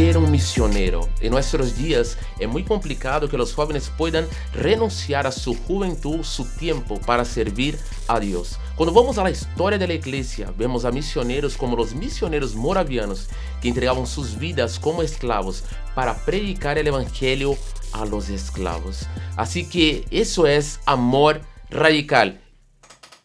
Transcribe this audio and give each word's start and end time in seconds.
ser 0.00 0.16
un? 0.16 1.10
En 1.20 1.30
nuestros 1.30 1.76
días 1.76 2.16
es 2.38 2.48
muy 2.48 2.64
complicado 2.64 3.28
que 3.28 3.36
los 3.36 3.52
jóvenes 3.52 3.92
puedan 3.98 4.26
renunciar 4.54 5.26
a 5.26 5.30
su 5.30 5.54
juventud, 5.54 6.22
su 6.22 6.46
tiempo 6.56 6.98
para 7.02 7.22
servir 7.26 7.78
a 8.08 8.18
Dios. 8.18 8.58
Cuando 8.76 8.94
vamos 8.94 9.18
a 9.18 9.24
la 9.24 9.30
historia 9.30 9.78
de 9.78 9.86
la 9.86 9.92
iglesia, 9.92 10.54
vemos 10.56 10.86
a 10.86 10.90
misioneros 10.90 11.54
como 11.54 11.76
los 11.76 11.94
misioneros 11.94 12.54
moravianos 12.54 13.28
que 13.60 13.68
entregaban 13.68 14.06
sus 14.06 14.38
vidas 14.38 14.78
como 14.78 15.02
esclavos 15.02 15.64
para 15.94 16.16
predicar 16.24 16.78
el 16.78 16.86
evangelio 16.86 17.54
a 17.92 18.06
los 18.06 18.30
esclavos. 18.30 19.06
Así 19.36 19.68
que 19.68 20.06
eso 20.10 20.46
es 20.46 20.80
amor 20.86 21.42
radical. 21.68 22.40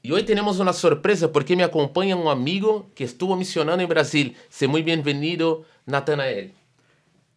Y 0.02 0.12
hoy 0.12 0.24
tenemos 0.24 0.60
una 0.60 0.74
sorpresa 0.74 1.32
porque 1.32 1.56
me 1.56 1.64
acompaña 1.64 2.18
un 2.18 2.28
amigo 2.28 2.88
que 2.96 3.06
estuvo 3.06 3.38
misionando 3.38 3.82
en 3.82 3.90
Brasil. 3.90 4.36
Sé 4.50 4.68
muy 4.68 4.84
bienvenido, 4.84 5.64
Natanael. 5.86 6.65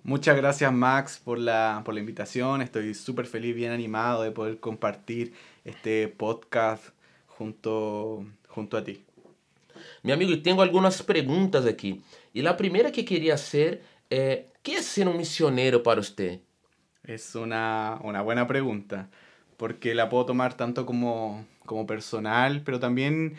Muchas 0.02 0.36
gracias 0.36 0.72
Max 0.72 1.20
por 1.22 1.38
la, 1.38 1.82
por 1.84 1.94
la 1.94 2.00
invitación. 2.00 2.62
Estoy 2.62 2.94
súper 2.94 3.26
feliz, 3.26 3.54
bien 3.54 3.72
animado 3.72 4.22
de 4.22 4.30
poder 4.30 4.58
compartir 4.60 5.34
este 5.64 6.08
podcast 6.08 6.84
junto, 7.26 8.24
junto 8.48 8.76
a 8.76 8.84
ti. 8.84 9.04
Mi 10.02 10.12
amigo, 10.12 10.32
y 10.32 10.42
tengo 10.42 10.62
algunas 10.62 11.02
preguntas 11.02 11.66
aquí. 11.66 12.02
Y 12.32 12.42
la 12.42 12.56
primera 12.56 12.90
que 12.90 13.04
quería 13.04 13.34
hacer, 13.34 13.82
eh, 14.10 14.50
¿qué 14.62 14.76
es 14.76 14.86
ser 14.86 15.08
un 15.08 15.16
misionero 15.16 15.82
para 15.82 16.00
usted? 16.00 16.40
Es 17.04 17.34
una, 17.34 17.98
una 18.02 18.22
buena 18.22 18.46
pregunta, 18.46 19.08
porque 19.56 19.94
la 19.94 20.08
puedo 20.08 20.26
tomar 20.26 20.54
tanto 20.54 20.86
como 20.86 21.44
como 21.68 21.86
personal, 21.86 22.62
pero 22.64 22.80
también 22.80 23.36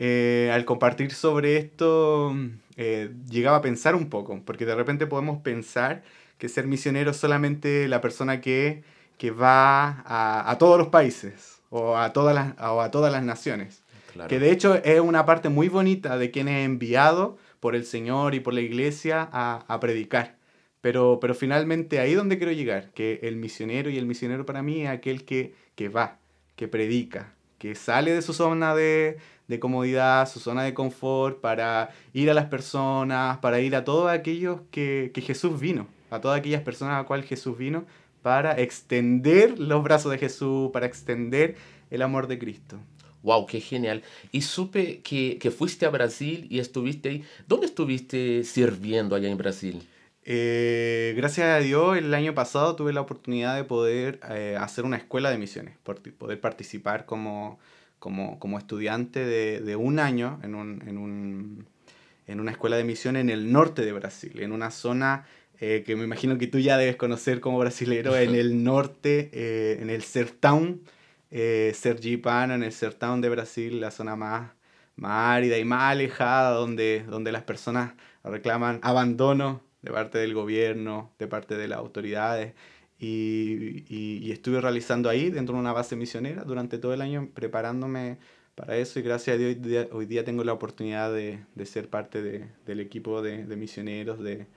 eh, 0.00 0.48
al 0.54 0.64
compartir 0.64 1.12
sobre 1.12 1.56
esto 1.56 2.32
eh, 2.76 3.10
llegaba 3.28 3.56
a 3.56 3.62
pensar 3.62 3.96
un 3.96 4.08
poco, 4.08 4.40
porque 4.44 4.64
de 4.64 4.76
repente 4.76 5.08
podemos 5.08 5.42
pensar 5.42 6.04
que 6.38 6.48
ser 6.48 6.68
misionero 6.68 7.10
es 7.10 7.16
solamente 7.16 7.88
la 7.88 8.00
persona 8.00 8.40
que, 8.40 8.84
que 9.18 9.32
va 9.32 10.04
a, 10.06 10.48
a, 10.48 10.58
todos 10.58 10.78
los 10.78 10.86
países 10.86 11.62
o 11.68 11.96
a 11.96 12.12
todas 12.12 12.32
las, 12.32 12.54
o 12.60 12.80
a 12.80 12.92
todas 12.92 13.12
las 13.12 13.24
naciones. 13.24 13.82
Que 14.28 14.38
de 14.38 14.52
hecho 14.52 14.76
es 14.76 15.00
una 15.00 15.26
parte 15.26 15.48
muy 15.48 15.68
bonita 15.68 16.16
de 16.16 16.30
quien 16.30 16.46
es 16.46 16.64
enviado 16.64 17.36
por 17.58 17.74
el 17.74 17.84
Señor 17.84 18.36
y 18.36 18.40
por 18.40 18.54
la 18.54 18.60
iglesia 18.60 19.28
a, 19.32 19.64
a 19.66 19.80
predicar. 19.80 20.36
Pero, 20.80 21.18
pero 21.20 21.34
finalmente 21.34 21.98
ahí 21.98 22.14
donde 22.14 22.38
quiero 22.38 22.52
llegar, 22.52 22.90
que 22.92 23.18
el 23.24 23.34
misionero 23.34 23.90
y 23.90 23.98
el 23.98 24.06
misionero 24.06 24.46
para 24.46 24.62
mí 24.62 24.82
es 24.82 24.90
aquel 24.90 25.24
que, 25.24 25.54
que 25.74 25.88
va, 25.88 26.18
que 26.54 26.68
predica, 26.68 27.34
que 27.58 27.74
sale 27.74 28.12
de 28.12 28.22
su 28.22 28.32
zona 28.32 28.76
de, 28.76 29.18
comodidad, 29.58 30.28
su 30.28 30.40
zona 30.40 30.62
de 30.62 30.74
confort, 30.74 31.40
para 31.40 31.90
ir 32.12 32.30
a 32.30 32.34
las 32.34 32.46
personas, 32.46 33.38
para 33.38 33.60
ir 33.60 33.74
a 33.74 33.84
todos 33.84 34.10
aquellos 34.10 34.60
que, 34.70 35.10
Jesús 35.14 35.58
vino, 35.58 35.88
a 36.10 36.20
todas 36.20 36.38
aquellas 36.38 36.62
personas 36.62 36.94
a 36.94 36.98
las 36.98 37.06
cuales 37.06 37.26
Jesús 37.26 37.56
vino, 37.56 37.86
para 38.22 38.60
extender 38.60 39.58
los 39.58 39.82
brazos 39.82 40.12
de 40.12 40.18
Jesús, 40.18 40.70
para 40.70 40.86
extender 40.86 41.56
el 41.90 42.02
amor 42.02 42.26
de 42.26 42.38
Cristo. 42.38 42.76
Wow, 43.22 43.46
qué 43.46 43.60
genial. 43.60 44.02
Y 44.30 44.42
supe 44.42 45.00
que, 45.00 45.38
que 45.38 45.50
fuiste 45.50 45.86
a 45.86 45.90
Brasil 45.90 46.46
y 46.50 46.58
estuviste 46.58 47.08
ahí. 47.08 47.24
¿Dónde 47.46 47.66
estuviste 47.66 48.44
sirviendo 48.44 49.16
allá 49.16 49.28
en 49.28 49.38
Brasil? 49.38 49.82
Eh, 50.30 51.14
gracias 51.16 51.46
a 51.46 51.58
Dios, 51.58 51.96
el 51.96 52.12
año 52.12 52.34
pasado 52.34 52.76
tuve 52.76 52.92
la 52.92 53.00
oportunidad 53.00 53.56
de 53.56 53.64
poder 53.64 54.20
eh, 54.28 54.58
hacer 54.60 54.84
una 54.84 54.98
escuela 54.98 55.30
de 55.30 55.38
misiones, 55.38 55.74
poder 55.78 56.38
participar 56.38 57.06
como, 57.06 57.58
como, 57.98 58.38
como 58.38 58.58
estudiante 58.58 59.24
de, 59.24 59.60
de, 59.60 59.76
un 59.76 59.98
año 59.98 60.38
en, 60.42 60.54
un, 60.54 60.82
en, 60.86 60.98
un, 60.98 61.66
en, 62.26 62.40
una 62.40 62.50
escuela 62.50 62.76
de 62.76 62.84
misiones 62.84 63.20
en 63.20 63.30
el 63.30 63.52
norte 63.52 63.84
de 63.84 63.92
Brasil, 63.92 64.40
en 64.40 64.52
una 64.52 64.70
zona 64.70 65.26
eh, 65.60 65.82
que 65.84 65.96
me 65.96 66.04
imagino 66.04 66.38
que 66.38 66.46
tú 66.46 66.58
ya 66.58 66.76
debes 66.76 66.96
conocer 66.96 67.40
como 67.40 67.58
brasilero, 67.58 68.16
en 68.16 68.34
el 68.34 68.62
norte, 68.64 69.30
en 69.82 69.90
el 69.90 70.02
Sertão, 70.02 70.78
Sergipano, 71.30 72.54
en 72.54 72.62
el 72.62 72.72
Sertão 72.72 73.20
de 73.20 73.28
Brasil, 73.28 73.80
la 73.80 73.90
zona 73.90 74.16
más, 74.16 74.52
más 74.96 75.36
árida 75.36 75.58
y 75.58 75.64
más 75.64 75.92
alejada, 75.92 76.50
donde, 76.50 77.04
donde 77.08 77.32
las 77.32 77.42
personas 77.42 77.92
reclaman 78.24 78.80
abandono 78.82 79.62
de 79.82 79.92
parte 79.92 80.18
del 80.18 80.34
gobierno, 80.34 81.12
de 81.18 81.26
parte 81.28 81.56
de 81.56 81.68
las 81.68 81.78
autoridades. 81.78 82.54
Y, 82.98 83.84
y, 83.88 84.32
estuve 84.32 84.60
realizando 84.60 85.08
ahí, 85.08 85.30
dentro 85.30 85.54
de 85.54 85.60
una 85.60 85.72
base 85.72 85.94
misionera, 85.94 86.42
durante 86.42 86.78
todo 86.78 86.92
el 86.94 87.00
año 87.00 87.30
preparándome 87.32 88.18
para 88.56 88.76
eso 88.76 88.98
y 88.98 89.02
gracias 89.02 89.34
a 89.34 89.38
Dios 89.38 89.54
hoy 89.54 89.54
día, 89.54 89.88
hoy 89.92 90.06
día 90.06 90.24
tengo 90.24 90.42
la 90.42 90.52
oportunidad 90.52 91.12
de, 91.12 91.44
de 91.54 91.66
ser 91.66 91.88
parte 91.88 92.22
de, 92.22 92.48
del 92.66 92.80
equipo 92.80 93.22
de, 93.22 93.44
de 93.44 93.56
misioneros 93.56 94.18
de 94.18 94.48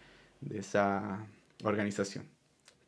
esa 0.50 1.28
organización. 1.64 2.26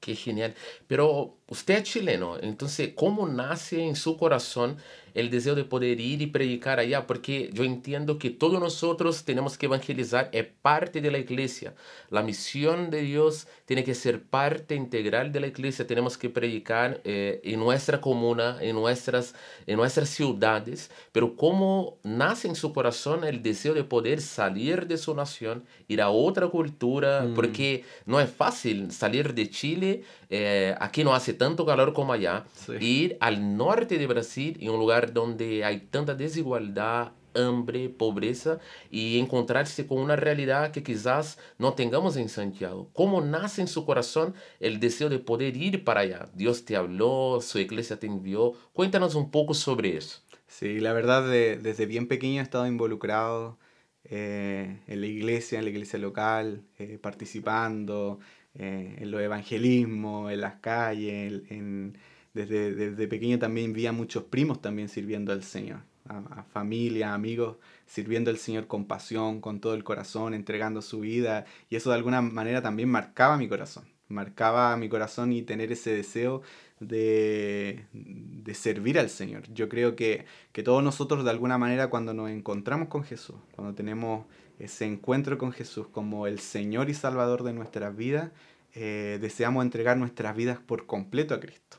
Qué 0.03 0.15
genial. 0.15 0.53
Pero 0.85 1.37
usted 1.47 1.75
es 1.75 1.83
chileno, 1.83 2.37
entonces, 2.41 2.91
¿cómo 2.93 3.25
nace 3.25 3.81
en 3.81 3.95
su 3.95 4.17
corazón 4.17 4.75
el 5.13 5.29
deseo 5.29 5.55
de 5.55 5.63
poder 5.63 5.99
ir 5.99 6.21
y 6.21 6.27
predicar 6.27 6.79
allá? 6.79 7.07
Porque 7.07 7.49
yo 7.53 7.63
entiendo 7.63 8.17
que 8.17 8.29
todos 8.29 8.59
nosotros 8.59 9.23
tenemos 9.23 9.57
que 9.57 9.67
evangelizar, 9.67 10.29
es 10.31 10.45
parte 10.61 11.01
de 11.01 11.11
la 11.11 11.17
iglesia. 11.17 11.73
La 12.09 12.23
misión 12.23 12.89
de 12.89 13.01
Dios 13.01 13.47
tiene 13.65 13.83
que 13.83 13.95
ser 13.95 14.23
parte 14.23 14.75
integral 14.75 15.31
de 15.31 15.39
la 15.39 15.47
iglesia. 15.47 15.87
Tenemos 15.87 16.17
que 16.17 16.29
predicar 16.29 17.01
eh, 17.03 17.41
en 17.43 17.59
nuestra 17.59 18.01
comuna, 18.01 18.57
en 18.61 18.75
nuestras, 18.75 19.35
en 19.67 19.77
nuestras 19.77 20.09
ciudades. 20.09 20.91
Pero 21.11 21.35
¿cómo 21.35 21.97
nace 22.03 22.47
en 22.47 22.55
su 22.55 22.73
corazón 22.73 23.23
el 23.23 23.41
deseo 23.41 23.73
de 23.73 23.83
poder 23.83 24.21
salir 24.21 24.87
de 24.87 24.97
su 24.97 25.13
nación, 25.15 25.63
ir 25.87 26.01
a 26.01 26.09
otra 26.09 26.47
cultura? 26.47 27.23
Mm. 27.23 27.33
Porque 27.33 27.83
no 28.05 28.19
es 28.19 28.29
fácil 28.29 28.91
salir 28.91 29.33
de 29.33 29.49
Chile, 29.49 30.03
eh, 30.35 30.73
aquí 30.79 31.03
no 31.03 31.13
hace 31.13 31.31
tanto 31.35 31.63
calor 31.63 31.93
como 31.93 32.11
allá, 32.11 32.45
ir 32.79 33.17
al 33.19 33.55
norte 33.55 33.99
de 33.99 34.07
Brasil, 34.07 34.57
en 34.59 34.71
un 34.71 34.79
lugar 34.79 35.13
donde 35.13 35.63
hay 35.63 35.81
tanta 35.81 36.15
desigualdad, 36.15 37.11
hambre, 37.35 37.87
pobreza 37.89 38.57
y 38.89 39.19
encontrarse 39.19 39.85
con 39.85 39.99
una 39.99 40.15
realidad 40.15 40.71
que 40.71 40.81
quizás 40.81 41.37
no 41.59 41.73
tengamos 41.73 42.17
en 42.17 42.29
Santiago. 42.29 42.89
¿Cómo 42.93 43.21
nace 43.21 43.61
en 43.61 43.67
su 43.67 43.85
corazón 43.85 44.33
el 44.59 44.79
deseo 44.79 45.07
de 45.09 45.19
poder 45.19 45.55
ir 45.55 45.83
para 45.83 45.99
allá? 45.99 46.27
Dios 46.33 46.65
te 46.65 46.75
habló, 46.75 47.39
su 47.39 47.59
iglesia 47.59 47.99
te 47.99 48.07
envió. 48.07 48.53
Cuéntanos 48.73 49.13
un 49.13 49.29
poco 49.29 49.53
sobre 49.53 49.97
eso. 49.97 50.21
Sí, 50.47 50.79
la 50.79 50.93
verdad, 50.93 51.29
desde 51.29 51.85
bien 51.85 52.07
pequeño 52.07 52.41
he 52.41 52.43
estado 52.43 52.65
involucrado 52.65 53.59
eh, 54.03 54.81
en 54.87 54.99
la 54.99 55.07
iglesia, 55.07 55.59
en 55.59 55.65
la 55.65 55.71
iglesia 55.71 55.99
local, 55.99 56.63
eh, 56.79 56.97
participando, 56.99 58.19
eh, 58.55 58.97
en 58.99 59.09
los 59.11 59.21
evangelismos, 59.21 60.31
en 60.31 60.41
las 60.41 60.55
calles, 60.55 61.41
en, 61.49 61.97
desde, 62.33 62.73
desde, 62.73 63.07
pequeño 63.07 63.39
también 63.39 63.73
vi 63.73 63.87
a 63.87 63.91
muchos 63.91 64.23
primos 64.23 64.61
también 64.61 64.89
sirviendo 64.89 65.31
al 65.31 65.43
Señor, 65.43 65.79
a, 66.07 66.43
familia, 66.43 67.13
amigos, 67.13 67.57
sirviendo 67.87 68.29
al 68.29 68.37
Señor 68.37 68.67
con 68.67 68.85
pasión, 68.85 69.41
con 69.41 69.59
todo 69.59 69.73
el 69.73 69.83
corazón, 69.83 70.33
entregando 70.33 70.81
su 70.81 70.99
vida, 70.99 71.45
y 71.69 71.77
eso 71.77 71.89
de 71.89 71.95
alguna 71.95 72.21
manera 72.21 72.61
también 72.61 72.89
marcaba 72.89 73.37
mi 73.37 73.47
corazón, 73.47 73.85
marcaba 74.07 74.77
mi 74.77 74.87
corazón 74.87 75.33
y 75.33 75.41
tener 75.41 75.71
ese 75.71 75.91
deseo 75.91 76.43
de, 76.79 77.85
de 77.93 78.53
servir 78.53 78.99
al 78.99 79.09
Señor. 79.09 79.43
Yo 79.53 79.67
creo 79.67 79.95
que, 79.95 80.25
que 80.51 80.61
todos 80.61 80.83
nosotros 80.83 81.23
de 81.23 81.31
alguna 81.31 81.57
manera 81.57 81.89
cuando 81.89 82.13
nos 82.13 82.29
encontramos 82.29 82.87
con 82.89 83.03
Jesús, 83.03 83.37
cuando 83.55 83.73
tenemos 83.73 84.25
ese 84.59 84.85
encuentro 84.85 85.37
con 85.37 85.51
Jesús 85.51 85.87
como 85.87 86.27
el 86.27 86.39
Señor 86.39 86.89
y 86.89 86.93
Salvador 86.93 87.43
de 87.43 87.53
nuestras 87.53 87.95
vidas, 87.95 88.31
eh, 88.73 89.19
deseamos 89.21 89.63
entregar 89.63 89.97
nuestras 89.97 90.35
vidas 90.35 90.59
por 90.59 90.85
completo 90.85 91.33
a 91.33 91.39
Cristo. 91.39 91.77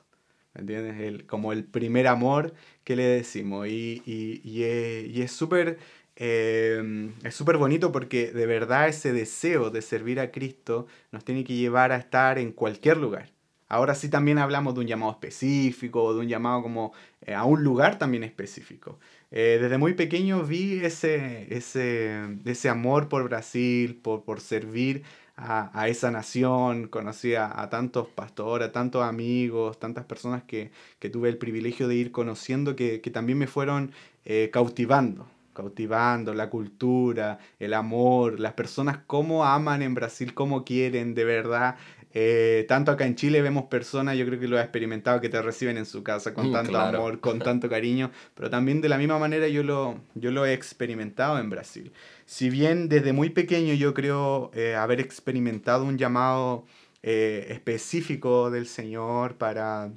¿Me 0.55 0.61
entiendes? 0.61 1.25
Como 1.25 1.53
el 1.53 1.65
primer 1.65 2.07
amor 2.07 2.55
que 2.85 2.95
le 2.95 3.05
decimos. 3.05 3.67
Y, 3.67 4.03
y, 4.07 4.41
y 4.45 5.23
es 5.23 5.33
súper 5.33 5.79
eh, 6.17 7.13
es 7.25 7.35
súper 7.35 7.57
bonito 7.57 7.91
porque 7.91 8.31
de 8.31 8.47
verdad 8.47 8.89
ese 8.89 9.13
deseo 9.13 9.71
de 9.71 9.83
servir 9.83 10.21
a 10.21 10.31
Cristo 10.31 10.87
nos 11.11 11.25
tiene 11.25 11.45
que 11.45 11.55
llevar 11.55 11.93
a 11.93 11.97
estar 11.97 12.39
en 12.39 12.53
cualquier 12.53 12.99
lugar. 12.99 13.31
Ahora 13.69 13.95
sí 13.95 14.09
también 14.09 14.39
hablamos 14.39 14.75
de 14.75 14.81
un 14.81 14.87
llamado 14.87 15.13
específico, 15.13 16.15
de 16.15 16.21
un 16.21 16.29
llamado 16.29 16.63
como 16.63 16.93
eh, 17.23 17.35
a 17.35 17.45
un 17.45 17.65
lugar 17.65 17.99
también 17.99 18.23
específico. 18.23 19.01
Eh, 19.37 19.59
desde 19.61 19.79
muy 19.79 19.95
pequeño 19.95 20.45
vi 20.45 20.85
ese, 20.85 21.53
ese, 21.53 22.21
ese 22.45 22.69
amor 22.69 23.09
por 23.09 23.25
Brasil, 23.25 23.97
por, 24.01 24.23
por 24.23 24.41
servir 24.41 25.03
a, 25.35 25.77
a, 25.77 25.89
esa 25.89 26.13
nación, 26.13 26.87
conocí 26.87 27.35
a, 27.35 27.69
tantos 27.69 28.07
pastores, 28.07 28.69
a 28.69 28.71
tantos 28.73 29.03
amigos, 29.03 29.81
tantas 29.81 30.05
personas 30.05 30.45
que, 30.45 30.71
que, 31.01 31.11
tuve 31.11 31.31
el 31.31 31.37
privilegio 31.37 31.89
de 31.89 31.97
ir 31.97 32.13
conociendo 32.13 32.77
que, 32.77 33.01
que 33.01 33.11
también 33.11 33.37
me 33.39 33.49
fueron 33.49 33.91
eh, 34.25 34.51
cautivando, 34.53 35.27
cautivando 35.53 36.33
la 36.33 36.49
cultura, 36.49 37.41
el 37.59 37.75
amor, 37.75 38.39
las 38.39 38.53
personas 38.53 38.99
cómo 39.05 39.45
aman 39.45 39.83
en 39.83 39.95
Brasil, 39.95 40.33
cómo 40.33 40.65
quieren 40.65 41.13
de 41.17 41.25
verdad 41.25 41.75
Eh, 42.17 42.65
tanto 42.69 42.93
acá 42.93 43.07
en 43.07 43.17
Chile 43.17 43.43
vemos 43.43 43.65
personas, 43.65 44.17
yo 44.17 44.25
creo 44.27 44.39
que 44.39 44.47
lo 44.49 44.57
he 44.59 44.63
experimentado, 44.63 45.21
que 45.21 45.29
te 45.29 45.43
reciben 45.43 45.77
en 45.79 45.85
su 45.87 46.03
casa 46.05 46.33
con 46.33 46.47
Mm, 46.47 46.53
tanto 46.53 46.71
claro. 46.71 46.99
amor, 46.99 47.21
con 47.21 47.43
tanto 47.43 47.69
cariño, 47.69 48.11
pero 48.35 48.51
también 48.51 48.81
de 48.81 48.89
la 48.89 48.99
misma 48.99 49.19
manera 49.19 49.49
yo 49.49 49.63
lo, 49.65 50.01
yo 50.15 50.31
lo 50.31 50.47
he 50.47 50.53
experimentado 50.55 51.39
en 51.41 51.51
Brasil. 51.51 51.93
Si 52.27 52.51
bien 52.51 52.89
desde 52.89 53.13
muy 53.13 53.31
pequeño 53.31 53.75
yo 53.75 53.95
creo 53.95 54.51
eh, 54.55 54.75
haber 54.77 55.01
experimentado 55.01 55.85
un 55.85 55.99
llamado 55.99 56.65
eh, 57.03 57.47
específico 57.51 58.51
del 58.51 58.67
Señor 58.67 59.37
para, 59.37 59.91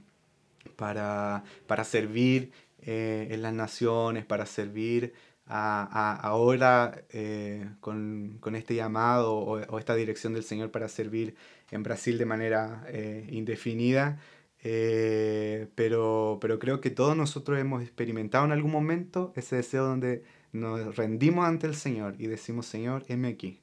para, 0.76 1.44
para 1.68 1.84
servir 1.84 2.52
eh, 2.82 3.28
en 3.32 3.42
las 3.42 3.54
naciones, 3.54 4.26
para 4.26 4.46
servir 4.46 5.14
a, 5.46 5.84
a- 5.84 6.16
ahora 6.16 7.04
eh, 7.10 7.70
con, 7.80 8.38
con 8.40 8.56
este 8.56 8.76
llamado 8.76 9.36
o, 9.38 9.60
o 9.62 9.80
esta 9.80 9.96
dirección 9.96 10.34
del 10.34 10.44
Señor 10.44 10.72
para 10.72 10.88
servir 10.90 11.36
en 11.72 11.84
Brasil 11.84 12.18
de 12.18 12.26
manera 12.26 12.86
eh, 12.90 13.28
indefinida. 13.30 14.20
eh, 14.64 15.68
pero, 15.76 16.40
pero 16.42 16.60
creo 16.60 16.82
que 16.82 16.90
todos 16.90 17.16
nosotros 17.16 17.60
hemos 17.60 17.84
experimentado 17.84 18.46
en 18.46 18.52
algún 18.52 18.72
momento 18.72 19.32
ese 19.36 19.58
deseo 19.58 19.86
donde 19.86 20.24
nos 20.52 20.96
rendimos 20.96 21.46
ante 21.46 21.68
el 21.68 21.76
Señor 21.76 22.16
y 22.20 22.28
decimos, 22.28 22.66
Señor, 22.66 23.06
heme 23.08 23.30
aquí. 23.30 23.62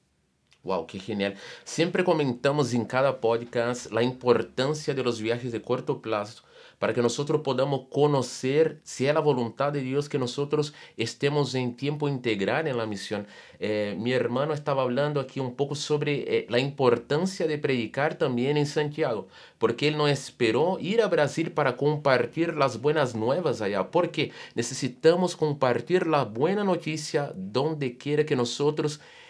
Wow, 0.62 0.86
qué 0.86 0.98
genial. 0.98 1.36
Siempre 1.64 2.04
comentamos 2.04 2.72
en 2.72 2.86
cada 2.86 3.20
podcast 3.20 3.92
la 3.92 4.02
importancia 4.02 4.94
de 4.94 5.02
los 5.02 5.20
viajes 5.20 5.52
de 5.52 5.60
corto 5.60 6.00
plazo 6.00 6.42
para 6.84 6.92
que 6.92 7.00
nosotros 7.00 7.40
podamos 7.40 7.86
conocer 7.88 8.78
si 8.84 9.06
es 9.06 9.14
la 9.14 9.20
voluntad 9.20 9.72
de 9.72 9.80
Dios 9.80 10.10
que 10.10 10.18
nosotros 10.18 10.74
estemos 10.98 11.54
en 11.54 11.78
tiempo 11.78 12.10
integral 12.10 12.68
en 12.68 12.76
la 12.76 12.84
misión. 12.84 13.26
Eh, 13.58 13.96
mi 13.98 14.12
hermano 14.12 14.52
estaba 14.52 14.82
hablando 14.82 15.18
aquí 15.18 15.40
un 15.40 15.54
poco 15.56 15.76
sobre 15.76 16.40
eh, 16.40 16.46
la 16.50 16.58
importancia 16.58 17.46
de 17.46 17.56
predicar 17.56 18.16
también 18.16 18.58
en 18.58 18.66
Santiago, 18.66 19.28
porque 19.56 19.88
él 19.88 19.96
no 19.96 20.08
esperó 20.08 20.76
ir 20.78 21.00
a 21.00 21.08
Brasil 21.08 21.52
para 21.52 21.78
compartir 21.78 22.54
las 22.54 22.82
buenas 22.82 23.14
nuevas 23.14 23.62
allá, 23.62 23.90
porque 23.90 24.32
necesitamos 24.54 25.36
compartir 25.36 26.06
la 26.06 26.24
buena 26.24 26.64
noticia 26.64 27.32
donde 27.34 27.96
quiera 27.96 28.26
que 28.26 28.36
nosotros 28.36 28.96
estemos. 28.96 29.23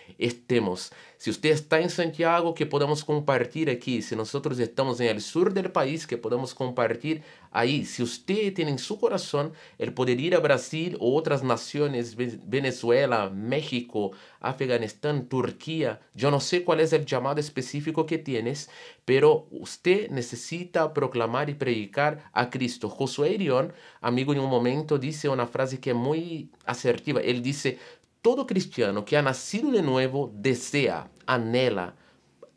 Si 1.17 1.31
usted 1.31 1.51
está 1.51 1.81
en 1.81 1.89
Santiago, 1.91 2.55
que 2.55 2.67
podamos 2.67 3.05
compartir 3.05 3.71
aquí. 3.71 4.03
Si 4.03 4.15
nosotros 4.15 4.59
estamos 4.59 5.01
en 5.01 5.09
el 5.09 5.21
sur 5.21 5.53
del 5.55 5.71
país, 5.73 6.07
que 6.07 6.19
podamos 6.19 6.55
compartir 6.55 7.23
ahí. 7.51 7.85
Si 7.85 8.03
usted 8.03 8.53
tiene 8.53 8.73
en 8.73 8.79
su 8.79 8.99
corazón 8.99 9.53
el 9.79 9.95
poder 9.95 10.21
ir 10.21 10.35
a 10.35 10.41
Brasil 10.41 10.97
o 11.01 11.17
otras 11.17 11.43
naciones, 11.43 12.17
Ve- 12.17 12.39
Venezuela, 12.47 13.31
México, 13.31 14.13
Afganistán, 14.41 15.29
Turquía, 15.29 16.01
yo 16.15 16.31
no 16.31 16.41
sé 16.41 16.65
cuál 16.65 16.81
es 16.81 16.93
el 16.93 17.07
llamado 17.07 17.41
específico 17.41 18.05
que 18.07 18.19
tienes, 18.19 18.69
pero 19.05 19.47
usted 19.51 20.11
necesita 20.11 20.93
proclamar 20.93 21.49
y 21.49 21.55
predicar 21.55 22.31
a 22.33 22.51
Cristo. 22.51 22.89
Josué 22.89 23.33
Irión, 23.33 23.73
amigo, 24.01 24.33
en 24.33 24.41
un 24.41 24.51
momento 24.51 24.99
dice 24.99 25.29
una 25.29 25.47
frase 25.47 25.81
que 25.81 25.91
es 25.91 25.97
muy 25.97 26.51
asertiva. 26.67 27.21
Él 27.21 27.43
dice, 27.43 27.79
todo 28.25 28.47
cristiano 28.47 29.05
que 29.05 29.19
ha 29.19 29.23
nacido 29.23 29.71
de 29.71 29.83
nuevo 29.83 30.33
desea, 30.35 31.11
anhela, 31.27 31.95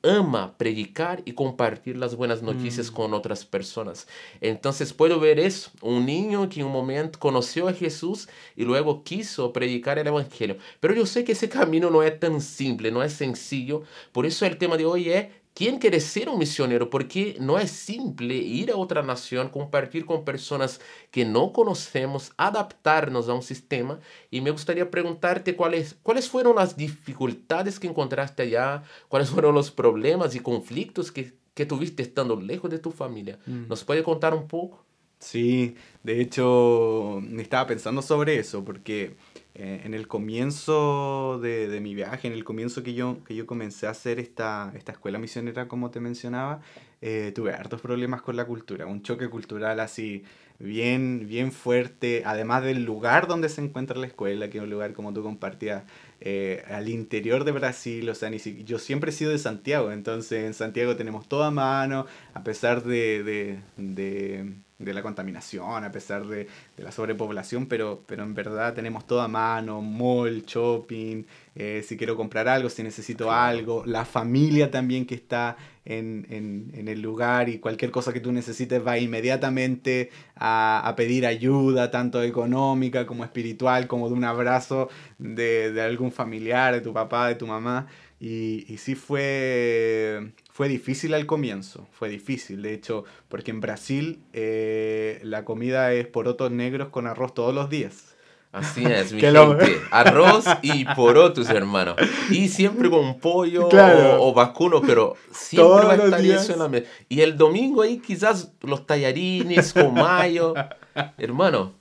ama 0.02 0.58
predicar 0.58 1.22
y 1.26 1.34
compartir 1.34 1.98
las 1.98 2.16
buenas 2.16 2.42
noticias 2.42 2.90
con 2.90 3.14
otras 3.14 3.44
personas. 3.44 4.08
Entonces 4.40 4.94
puedo 4.94 5.20
ver 5.20 5.40
eso, 5.40 5.72
un 5.82 6.06
niño 6.06 6.48
que 6.48 6.62
en 6.62 6.68
un 6.68 6.72
momento 6.72 7.20
conoció 7.20 7.68
a 7.68 7.74
Jesús 7.74 8.30
y 8.56 8.64
luego 8.64 9.04
quiso 9.04 9.52
predicar 9.52 10.00
el 10.00 10.08
Evangelio. 10.08 10.56
Pero 10.80 10.96
yo 10.96 11.06
sé 11.06 11.26
que 11.26 11.34
ese 11.34 11.50
camino 11.60 11.90
no 11.90 12.02
es 12.02 12.18
tan 12.18 12.40
simple, 12.40 12.90
no 12.90 13.04
es 13.04 13.12
sencillo. 13.12 13.84
Por 14.14 14.26
eso 14.26 14.46
el 14.46 14.58
tema 14.58 14.78
de 14.78 14.86
hoy 14.86 15.10
es 15.10 15.28
¿Quién 15.58 15.80
quiere 15.80 16.00
ser 16.00 16.30
un 16.30 16.38
misionero? 16.38 16.88
Porque 16.88 17.36
no 17.40 17.58
es 17.58 17.72
simple 17.72 18.36
ir 18.36 18.70
a 18.70 18.76
otra 18.76 19.02
nación, 19.02 19.50
compartir 19.50 20.06
con 20.06 20.24
personas 20.24 20.80
que 21.10 21.26
no 21.26 21.52
conocemos, 21.52 22.32
adaptarnos 22.38 23.28
a 23.28 23.34
un 23.34 23.42
sistema. 23.42 24.00
Y 24.30 24.42
me 24.42 24.52
gustaría 24.52 24.92
preguntarte 24.92 25.56
cuáles, 25.56 25.98
cuáles 26.04 26.30
fueron 26.30 26.58
las 26.58 26.78
dificultades 26.78 27.80
que 27.80 27.88
encontraste 27.88 28.44
allá, 28.44 28.84
cuáles 29.08 29.32
fueron 29.32 29.56
los 29.56 29.72
problemas 29.72 30.36
y 30.36 30.42
conflictos 30.42 31.12
que, 31.12 31.34
que 31.56 31.66
tuviste 31.66 32.04
estando 32.04 32.40
lejos 32.40 32.70
de 32.70 32.78
tu 32.78 32.92
familia. 32.92 33.40
¿Nos 33.48 33.84
puede 33.84 34.04
contar 34.04 34.36
un 34.36 34.48
poco? 34.48 34.86
Sí, 35.18 35.76
de 36.04 36.22
hecho 36.22 37.20
estaba 37.40 37.66
pensando 37.66 38.04
sobre 38.04 38.38
eso, 38.38 38.64
porque 38.64 39.16
eh, 39.58 39.82
en 39.86 39.94
el 39.94 40.08
comienzo 40.08 41.40
de, 41.42 41.68
de 41.68 41.80
mi 41.82 41.96
viaje, 41.96 42.28
en 42.28 42.34
el 42.34 42.44
comienzo 42.44 42.84
que 42.84 42.94
yo, 42.94 43.24
que 43.26 43.36
yo 43.36 43.46
comencé 43.46 43.88
a 43.88 43.92
hacer 43.92 44.20
esta, 44.20 44.72
esta 44.76 44.92
escuela 44.92 45.20
misionera, 45.20 45.68
como 45.68 45.92
te 45.92 46.00
mencionaba, 46.00 46.62
eh, 47.02 47.32
tuve 47.36 47.54
hartos 47.54 47.82
problemas 47.82 48.22
con 48.22 48.36
la 48.36 48.46
cultura, 48.46 48.86
un 48.86 49.02
choque 49.04 49.30
cultural 49.30 49.80
así 49.80 50.24
bien, 50.60 51.28
bien 51.28 51.52
fuerte, 51.52 52.24
además 52.26 52.64
del 52.64 52.84
lugar 52.84 53.28
donde 53.28 53.50
se 53.50 53.62
encuentra 53.62 53.98
la 53.98 54.08
escuela, 54.08 54.50
que 54.50 54.58
es 54.58 54.64
un 54.64 54.70
lugar 54.70 54.94
como 54.94 55.14
tú 55.14 55.22
compartías, 55.24 55.84
eh, 56.20 56.64
al 56.70 56.90
interior 56.90 57.44
de 57.44 57.52
Brasil, 57.52 58.10
o 58.10 58.16
sea, 58.16 58.30
ni 58.30 58.40
si- 58.40 58.64
yo 58.64 58.80
siempre 58.80 59.12
he 59.12 59.14
sido 59.14 59.32
de 59.32 59.38
Santiago, 59.38 59.92
entonces 59.92 60.46
en 60.46 60.54
Santiago 60.54 60.96
tenemos 60.96 61.28
todo 61.28 61.44
a 61.44 61.52
mano, 61.52 62.06
a 62.34 62.44
pesar 62.44 62.84
de, 62.84 63.24
de, 63.24 63.60
de- 63.78 64.54
de 64.80 64.94
la 64.94 65.02
contaminación, 65.02 65.84
a 65.84 65.92
pesar 65.92 66.28
de, 66.28 66.48
de 66.78 66.84
la 66.84 66.92
sobrepoblación, 66.92 67.66
pero, 67.66 68.04
pero 68.06 68.24
en 68.24 68.36
verdad 68.36 68.74
tenemos 68.76 69.08
todo 69.08 69.22
a 69.22 69.28
mano, 69.28 69.82
mall, 69.82 70.44
shopping, 70.46 71.24
eh, 71.56 71.84
si 71.88 71.98
quiero 71.98 72.16
comprar 72.16 72.48
algo, 72.48 72.70
si 72.70 72.84
necesito 72.84 73.26
Claro. 73.26 73.58
algo, 73.58 73.84
la 73.88 74.06
familia 74.06 74.70
también 74.70 75.06
que 75.08 75.16
está 75.16 75.58
en, 75.86 76.28
en- 76.30 76.72
en 76.76 76.88
el 76.90 77.02
lugar 77.02 77.50
y 77.50 77.58
cualquier 77.60 77.90
cosa 77.92 78.14
que 78.14 78.20
tú 78.20 78.32
necesites 78.32 78.86
va 78.86 79.00
inmediatamente 79.00 80.12
a, 80.36 80.88
a 80.88 80.96
pedir 80.96 81.26
ayuda, 81.26 81.90
tanto 81.92 82.22
económica 82.22 83.06
como 83.08 83.24
espiritual, 83.24 83.88
como 83.88 84.10
de 84.10 84.14
un 84.16 84.24
abrazo 84.26 84.90
de, 85.18 85.72
de 85.72 85.82
algún 85.82 86.12
familiar, 86.12 86.74
de 86.76 86.82
tu 86.82 86.94
papá, 86.94 87.28
de 87.30 87.36
tu 87.36 87.48
mamá. 87.48 87.88
Y, 88.20 88.66
y 88.72 88.78
sí 88.78 88.96
fue, 88.96 90.32
fue 90.58 90.68
difícil 90.68 91.14
al 91.14 91.28
comienzo, 91.28 91.86
fue 91.92 92.10
difícil, 92.10 92.64
de 92.64 92.74
hecho, 92.74 93.04
porque 93.30 93.52
en 93.52 93.62
Brasil 93.62 94.24
eh, 94.34 95.20
la 95.22 95.46
comida 95.46 95.94
es 95.94 96.08
porotos 96.08 96.50
negros 96.50 96.90
con 96.90 97.06
arroz 97.06 97.36
todos 97.36 97.54
los 97.54 97.70
días. 97.70 98.16
Así 98.52 98.84
es, 98.88 99.14
mi 99.14 99.22
gente. 99.22 99.80
Arroz 99.92 100.46
y 100.64 100.84
porotos, 100.96 101.48
hermano. 101.52 101.96
Y 102.32 102.48
siempre 102.48 102.90
con 102.90 103.20
pollo 103.20 103.70
Claro. 103.70 104.20
o, 104.20 104.30
o 104.32 104.34
vacuno, 104.34 104.82
pero 104.82 105.16
siempre 105.32 105.68
Todos 105.68 105.86
va 105.86 105.92
a 105.92 106.06
estar 106.06 106.22
días. 106.24 106.42
eso 106.46 106.54
en 106.54 106.60
la 106.60 106.70
mesa. 106.70 106.88
Y 107.08 107.22
el 107.22 107.38
domingo 107.38 107.84
ahí 107.84 108.00
quizás 108.00 108.52
los 108.64 108.88
tallarines 108.88 109.74
con 109.74 109.94
mayo. 109.94 110.56
hermano, 111.20 111.74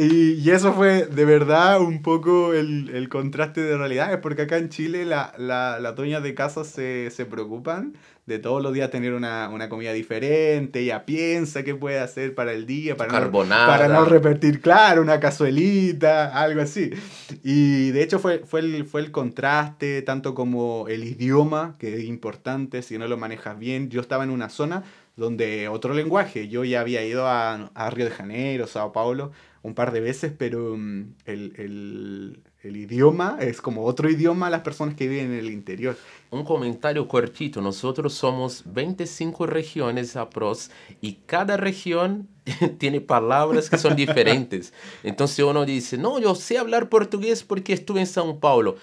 Y, 0.00 0.40
y 0.42 0.50
eso 0.50 0.72
fue 0.72 1.04
de 1.04 1.26
verdad 1.26 1.78
un 1.78 2.00
poco 2.00 2.54
el, 2.54 2.88
el 2.94 3.10
contraste 3.10 3.60
de 3.60 3.76
realidades, 3.76 4.16
porque 4.22 4.42
acá 4.42 4.56
en 4.56 4.70
Chile 4.70 5.04
la, 5.04 5.34
la, 5.36 5.78
las 5.78 5.94
dueñas 5.94 6.22
de 6.22 6.34
casa 6.34 6.64
se, 6.64 7.10
se 7.10 7.26
preocupan 7.26 7.92
de 8.24 8.38
todos 8.38 8.62
los 8.62 8.72
días 8.72 8.90
tener 8.90 9.12
una, 9.12 9.50
una 9.50 9.68
comida 9.68 9.92
diferente, 9.92 10.80
ella 10.80 11.04
piensa 11.04 11.64
qué 11.64 11.74
puede 11.74 11.98
hacer 11.98 12.34
para 12.34 12.54
el 12.54 12.64
día, 12.64 12.96
para 12.96 13.28
no, 13.28 13.32
para 13.32 13.88
no 13.88 14.06
repetir, 14.06 14.62
claro, 14.62 15.02
una 15.02 15.20
cazuelita, 15.20 16.28
algo 16.40 16.62
así. 16.62 16.90
Y 17.42 17.90
de 17.90 18.02
hecho 18.02 18.18
fue, 18.18 18.38
fue, 18.46 18.60
el, 18.60 18.86
fue 18.86 19.02
el 19.02 19.10
contraste, 19.10 20.00
tanto 20.00 20.34
como 20.34 20.86
el 20.88 21.04
idioma, 21.04 21.76
que 21.78 21.96
es 21.96 22.04
importante, 22.04 22.80
si 22.80 22.96
no 22.96 23.06
lo 23.06 23.18
manejas 23.18 23.58
bien. 23.58 23.90
Yo 23.90 24.00
estaba 24.00 24.24
en 24.24 24.30
una 24.30 24.48
zona 24.48 24.84
donde 25.20 25.68
otro 25.68 25.94
lenguaje, 25.94 26.48
yo 26.48 26.64
ya 26.64 26.80
había 26.80 27.04
ido 27.04 27.26
a, 27.28 27.70
a 27.74 27.90
Río 27.90 28.06
de 28.06 28.10
Janeiro, 28.10 28.66
Sao 28.66 28.90
Paulo, 28.92 29.30
un 29.62 29.74
par 29.74 29.92
de 29.92 30.00
veces, 30.00 30.32
pero 30.36 30.74
mm, 30.76 31.14
el, 31.26 31.52
el- 31.56 32.40
el 32.62 32.76
idioma 32.76 33.38
es 33.40 33.62
como 33.62 33.84
otro 33.86 34.10
idioma 34.10 34.48
a 34.48 34.50
las 34.50 34.60
personas 34.60 34.94
que 34.94 35.08
viven 35.08 35.32
en 35.32 35.38
el 35.38 35.50
interior. 35.50 35.96
un 36.30 36.44
comentario 36.44 37.08
cortito. 37.08 37.62
Nosotros 37.62 38.12
somos 38.12 38.64
25 38.66 39.46
regiones 39.46 40.14
apros 40.14 40.70
y 41.00 41.14
cada 41.24 41.56
región 41.56 42.28
tiene 42.78 43.00
palabras 43.00 43.70
que 43.70 43.78
son 43.78 43.96
diferentes. 44.04 44.74
Entonces 45.02 45.42
uno 45.42 45.64
dice, 45.64 45.96
no, 45.96 46.18
yo 46.18 46.34
sé 46.34 46.58
hablar 46.58 46.90
portugués 46.90 47.44
porque 47.44 47.72
estuve 47.72 48.00
en 48.00 48.06
São 48.06 48.38
Paulo. 48.38 48.76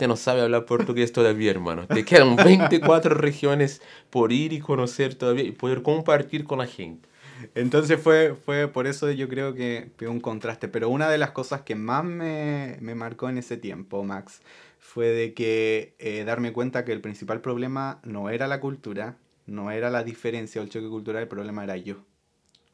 Usted 0.00 0.08
no 0.08 0.16
sabe 0.16 0.40
hablar 0.40 0.64
portugués 0.64 1.12
todavía, 1.12 1.50
hermano. 1.50 1.86
Te 1.86 2.06
quedan 2.06 2.34
24 2.34 3.14
regiones 3.16 3.82
por 4.08 4.32
ir 4.32 4.54
y 4.54 4.58
conocer 4.58 5.14
todavía 5.14 5.44
y 5.44 5.52
poder 5.52 5.82
compartir 5.82 6.44
con 6.44 6.60
la 6.60 6.66
gente. 6.66 7.06
Entonces 7.54 8.00
fue, 8.00 8.34
fue 8.34 8.66
por 8.66 8.86
eso 8.86 9.10
yo 9.10 9.28
creo 9.28 9.52
que 9.52 9.90
fue 9.98 10.08
un 10.08 10.20
contraste. 10.20 10.68
Pero 10.68 10.88
una 10.88 11.10
de 11.10 11.18
las 11.18 11.32
cosas 11.32 11.60
que 11.60 11.74
más 11.74 12.02
me, 12.02 12.78
me 12.80 12.94
marcó 12.94 13.28
en 13.28 13.36
ese 13.36 13.58
tiempo, 13.58 14.02
Max, 14.02 14.40
fue 14.78 15.08
de 15.08 15.34
que 15.34 15.96
eh, 15.98 16.24
darme 16.24 16.54
cuenta 16.54 16.86
que 16.86 16.92
el 16.92 17.02
principal 17.02 17.42
problema 17.42 18.00
no 18.02 18.30
era 18.30 18.48
la 18.48 18.58
cultura, 18.58 19.18
no 19.44 19.70
era 19.70 19.90
la 19.90 20.02
diferencia 20.02 20.62
o 20.62 20.64
el 20.64 20.70
choque 20.70 20.88
cultural, 20.88 21.24
el 21.24 21.28
problema 21.28 21.62
era 21.62 21.76
yo. 21.76 21.96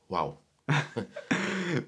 Wow. 0.09 0.39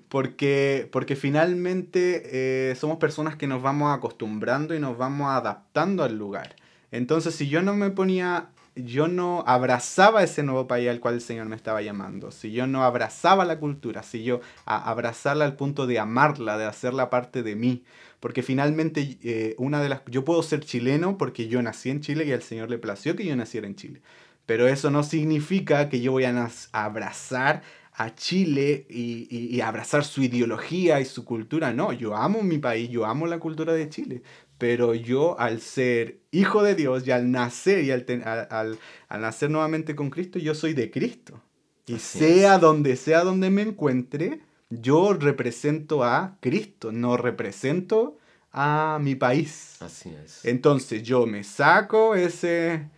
Porque, 0.09 0.89
porque 0.91 1.17
finalmente 1.17 2.23
eh, 2.71 2.75
somos 2.75 2.99
personas 2.99 3.37
que 3.37 3.47
nos 3.47 3.63
vamos 3.63 3.97
acostumbrando 3.97 4.75
y 4.75 4.81
nos 4.81 4.97
vamos 4.97 5.31
adaptando 5.31 6.03
al 6.05 6.17
lugar. 6.17 6.57
Entonces, 6.91 7.35
si 7.35 7.49
yo 7.49 7.63
no 7.63 7.75
me 7.75 7.91
ponía 7.91 8.51
yo 8.85 9.09
no 9.09 9.43
abrazaba 9.47 10.23
ese 10.23 10.43
nuevo 10.43 10.67
país 10.67 10.89
al 10.89 11.01
cual 11.01 11.15
el 11.15 11.21
Señor 11.21 11.47
me 11.47 11.57
estaba 11.57 11.83
llamando, 11.83 12.31
si 12.31 12.53
yo 12.53 12.67
no 12.67 12.85
abrazaba 12.85 13.45
la 13.45 13.59
cultura, 13.59 14.03
si 14.03 14.23
yo 14.23 14.41
abrazarla 14.65 15.45
al 15.45 15.57
punto 15.57 15.87
de 15.87 15.99
amarla, 15.99 16.57
de 16.59 16.65
hacerla 16.65 17.11
parte 17.11 17.43
de 17.43 17.57
mí, 17.57 17.85
porque 18.21 18.43
finalmente 18.43 19.19
eh, 19.23 19.55
una 19.59 19.83
de 19.83 19.89
las 19.89 20.03
yo 20.07 20.25
puedo 20.25 20.43
ser 20.43 20.61
chileno 20.61 21.19
porque 21.19 21.49
yo 21.49 21.63
nací 21.63 21.91
en 21.91 22.01
Chile 22.01 22.25
y 22.25 22.33
al 22.33 22.43
Señor 22.43 22.71
le 22.71 22.79
plació 22.79 23.17
que 23.17 23.25
yo 23.25 23.37
naciera 23.37 23.67
en 23.67 23.77
Chile. 23.77 24.01
Pero 24.47 24.67
eso 24.67 24.91
no 24.91 25.03
significa 25.03 25.89
que 25.89 26.01
yo 26.01 26.13
voy 26.13 26.25
a 26.25 26.51
abrazar 26.73 27.63
a 27.99 28.15
Chile 28.15 28.87
y, 28.89 29.61
abrazar 29.61 30.05
su 30.05 30.23
ideología 30.23 31.01
y 31.01 31.05
su 31.05 31.25
cultura. 31.25 31.73
No, 31.73 31.93
yo 31.93 32.15
amo 32.15 32.43
mi 32.43 32.59
país, 32.59 32.89
yo 32.89 33.05
amo 33.05 33.27
la 33.27 33.41
cultura 33.41 33.73
de 33.73 33.89
Chile. 33.89 34.23
Pero 34.57 34.95
yo 34.95 35.39
al 35.39 35.61
ser 35.61 36.21
hijo 36.31 36.63
de 36.63 36.77
Dios 36.77 37.05
y 37.07 37.11
al 37.11 37.33
nacer 37.33 37.83
y 37.83 37.91
al, 37.91 38.07
al, 38.51 39.21
nacer 39.21 39.51
nuevamente 39.51 39.97
con 39.97 40.11
Cristo, 40.11 40.39
yo 40.39 40.55
soy 40.55 40.75
de 40.75 40.93
Cristo. 40.93 41.43
Y 41.87 41.99
sea 41.99 42.59
donde 42.59 42.95
sea 42.95 43.25
donde 43.25 43.51
me 43.51 43.63
encuentre, 43.63 44.43
yo 44.71 45.13
represento 45.15 46.05
a 46.05 46.37
Cristo, 46.41 46.93
no 46.93 47.17
represento 47.17 48.17
a 48.53 49.01
mi 49.03 49.17
país. 49.17 49.77
Así 49.81 50.15
es. 50.25 50.45
Entonces 50.45 51.03
yo 51.03 51.27
me 51.27 51.43
saco 51.43 52.15
ese, 52.15 52.91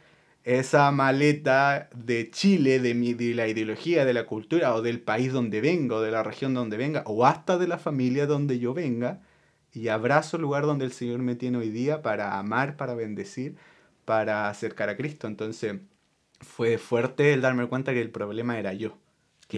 esa 0.44 0.90
maleta 0.90 1.88
de 1.94 2.30
Chile, 2.30 2.80
de, 2.80 2.94
mi, 2.94 3.14
de 3.14 3.34
la 3.34 3.48
ideología, 3.48 4.04
de 4.04 4.14
la 4.14 4.26
cultura, 4.26 4.74
o 4.74 4.82
del 4.82 5.00
país 5.00 5.32
donde 5.32 5.60
vengo, 5.60 5.96
o 5.96 6.00
de 6.00 6.10
la 6.10 6.22
región 6.22 6.54
donde 6.54 6.76
venga, 6.76 7.02
o 7.06 7.26
hasta 7.26 7.58
de 7.58 7.68
la 7.68 7.78
familia 7.78 8.26
donde 8.26 8.58
yo 8.58 8.74
venga, 8.74 9.20
y 9.72 9.88
abrazo 9.88 10.36
el 10.36 10.42
lugar 10.42 10.66
donde 10.66 10.84
el 10.84 10.92
Señor 10.92 11.20
me 11.20 11.36
tiene 11.36 11.58
hoy 11.58 11.70
día 11.70 12.02
para 12.02 12.38
amar, 12.38 12.76
para 12.76 12.94
bendecir, 12.94 13.56
para 14.04 14.48
acercar 14.48 14.88
a 14.88 14.96
Cristo. 14.96 15.26
Entonces 15.26 15.76
fue 16.40 16.78
fuerte 16.78 17.32
el 17.32 17.40
darme 17.42 17.68
cuenta 17.68 17.92
que 17.92 18.00
el 18.00 18.10
problema 18.10 18.58
era 18.58 18.72
yo. 18.72 18.96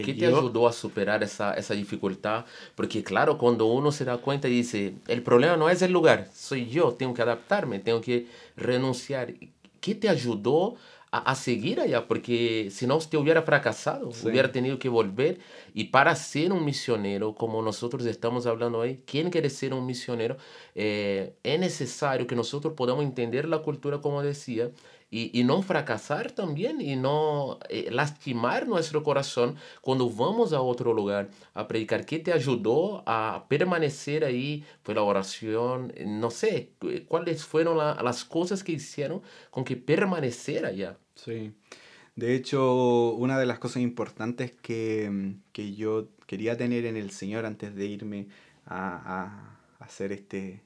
¿Qué 0.00 0.14
te 0.14 0.26
ayudó 0.26 0.66
a 0.66 0.72
superar 0.72 1.22
esa, 1.22 1.52
esa 1.54 1.74
dificultad? 1.74 2.46
Porque 2.74 3.04
claro, 3.04 3.36
cuando 3.36 3.66
uno 3.66 3.92
se 3.92 4.06
da 4.06 4.18
cuenta 4.18 4.48
y 4.48 4.52
dice, 4.52 4.94
el 5.06 5.22
problema 5.22 5.56
no 5.58 5.68
es 5.68 5.82
el 5.82 5.92
lugar, 5.92 6.28
soy 6.34 6.68
yo, 6.70 6.92
tengo 6.94 7.12
que 7.12 7.20
adaptarme, 7.20 7.78
tengo 7.78 8.00
que 8.00 8.26
renunciar. 8.56 9.34
¿Qué 9.82 9.96
te 9.96 10.08
ayudó 10.08 10.76
a, 11.10 11.34
seguir 11.34 11.80
allá? 11.80 12.06
Porque 12.06 12.68
si 12.70 12.86
no, 12.86 12.96
usted 12.96 13.18
hubiera 13.18 13.42
fracasado, 13.42 14.10
hubiera 14.24 14.52
tenido 14.52 14.78
que 14.78 14.88
volver. 14.88 15.40
Y 15.74 15.86
para 15.86 16.14
ser 16.14 16.52
un 16.52 16.64
misionero, 16.64 17.34
como 17.34 17.60
nosotros 17.62 18.06
estamos 18.06 18.46
hablando 18.46 18.78
hoy, 18.78 19.02
¿quién 19.06 19.28
quiere 19.28 19.50
ser 19.50 19.74
un 19.74 19.84
misionero? 19.84 20.36
Eh, 20.76 21.34
es 21.42 21.58
necesario 21.58 22.28
que 22.28 22.36
nosotros 22.36 22.74
podamos 22.74 23.04
entender 23.04 23.48
la 23.48 23.58
cultura, 23.58 24.00
como 24.00 24.22
decía, 24.22 24.70
y, 25.14 25.44
no 25.44 25.60
fracasar 25.60 26.32
también 26.32 26.80
y 26.80 26.96
no 26.96 27.58
eh, 27.68 27.88
lastimar 27.90 28.66
nuestro 28.66 29.02
corazón 29.02 29.56
cuando 29.82 30.08
vamos 30.08 30.54
a 30.54 30.62
otro 30.62 30.94
lugar 30.94 31.28
a 31.52 31.68
predicar. 31.68 32.06
¿Qué 32.06 32.18
te 32.18 32.32
ayudó 32.32 33.02
a 33.04 33.44
permanecer 33.46 34.24
ahí? 34.24 34.64
¿Fue 34.82 34.94
la 34.94 35.02
oración? 35.02 35.92
No 36.06 36.30
sé, 36.30 36.72
¿cuáles 37.08 37.44
fueron 37.44 37.76
las 37.76 38.24
cosas 38.24 38.64
que 38.64 38.72
hicieron 38.72 39.20
con 39.50 39.64
que 39.64 39.76
permanecer 39.76 40.64
allá? 40.64 40.96
Sí. 41.14 41.52
De 42.16 42.34
hecho, 42.34 43.12
una 43.12 43.38
de 43.38 43.44
las 43.44 43.58
cosas 43.58 43.82
importantes 43.82 44.52
que, 44.62 45.34
que 45.52 45.74
yo 45.74 46.08
quería 46.26 46.56
tener 46.56 46.86
en 46.86 46.96
el 46.96 47.10
Señor 47.10 47.44
antes 47.44 47.74
de 47.74 47.84
irme 47.84 48.28
a, 48.64 49.58
a 49.78 49.84
hacer 49.84 50.10
este, 50.12 50.62